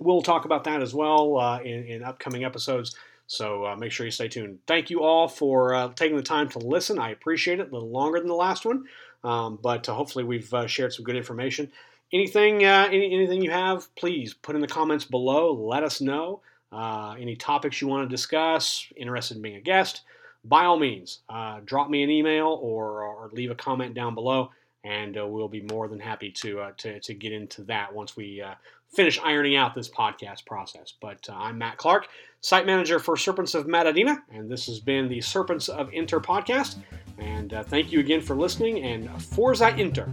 We'll 0.00 0.22
talk 0.22 0.44
about 0.44 0.64
that 0.64 0.82
as 0.82 0.92
well 0.92 1.38
uh, 1.38 1.60
in, 1.60 1.84
in, 1.84 2.02
upcoming 2.02 2.44
episodes. 2.44 2.96
So 3.28 3.66
uh, 3.66 3.76
make 3.76 3.92
sure 3.92 4.04
you 4.04 4.10
stay 4.10 4.26
tuned. 4.26 4.58
Thank 4.66 4.90
you 4.90 5.02
all 5.02 5.28
for 5.28 5.74
uh, 5.74 5.92
taking 5.94 6.16
the 6.16 6.22
time 6.22 6.48
to 6.50 6.58
listen. 6.58 6.98
I 6.98 7.10
appreciate 7.10 7.60
it. 7.60 7.68
A 7.68 7.72
little 7.72 7.90
longer 7.90 8.18
than 8.18 8.26
the 8.26 8.34
last 8.34 8.64
one, 8.64 8.86
um, 9.22 9.58
but 9.62 9.88
uh, 9.88 9.94
hopefully 9.94 10.24
we've 10.24 10.52
uh, 10.52 10.66
shared 10.66 10.92
some 10.92 11.04
good 11.04 11.16
information. 11.16 11.70
Anything, 12.12 12.64
any, 12.64 13.14
anything 13.14 13.42
you 13.42 13.52
have, 13.52 13.94
please 13.94 14.34
put 14.34 14.56
in 14.56 14.60
the 14.60 14.66
comments 14.66 15.04
below. 15.04 15.52
Let 15.52 15.84
us 15.84 16.00
know. 16.00 16.40
any 16.72 17.36
topics 17.36 17.80
you 17.80 17.86
want 17.86 18.10
to 18.10 18.12
discuss, 18.12 18.88
interested 18.96 19.36
in 19.36 19.42
being 19.42 19.56
a 19.56 19.60
guest 19.60 20.02
by 20.44 20.64
all 20.64 20.78
means, 20.78 21.20
uh, 21.28 21.60
drop 21.64 21.90
me 21.90 22.02
an 22.02 22.10
email 22.10 22.58
or, 22.62 23.02
or, 23.02 23.30
leave 23.32 23.50
a 23.50 23.54
comment 23.54 23.94
down 23.94 24.14
below, 24.14 24.50
and 24.84 25.18
uh, 25.18 25.26
we'll 25.26 25.48
be 25.48 25.62
more 25.62 25.88
than 25.88 26.00
happy 26.00 26.30
to, 26.30 26.60
uh, 26.60 26.72
to, 26.78 26.98
to, 27.00 27.14
get 27.14 27.32
into 27.32 27.62
that 27.64 27.92
once 27.92 28.16
we 28.16 28.40
uh, 28.40 28.54
finish 28.88 29.20
ironing 29.22 29.56
out 29.56 29.74
this 29.74 29.88
podcast 29.88 30.46
process. 30.46 30.94
But 31.00 31.28
uh, 31.28 31.34
I'm 31.34 31.58
Matt 31.58 31.76
Clark, 31.76 32.08
site 32.40 32.66
manager 32.66 32.98
for 32.98 33.16
Serpents 33.16 33.54
of 33.54 33.66
Madonnina, 33.66 34.22
and 34.32 34.50
this 34.50 34.66
has 34.66 34.80
been 34.80 35.08
the 35.08 35.20
Serpents 35.20 35.68
of 35.68 35.92
Inter 35.92 36.20
podcast. 36.20 36.76
And 37.18 37.52
uh, 37.52 37.62
thank 37.62 37.92
you 37.92 38.00
again 38.00 38.22
for 38.22 38.34
listening, 38.34 38.82
and 38.82 39.22
Forza 39.22 39.76
Inter. 39.76 40.10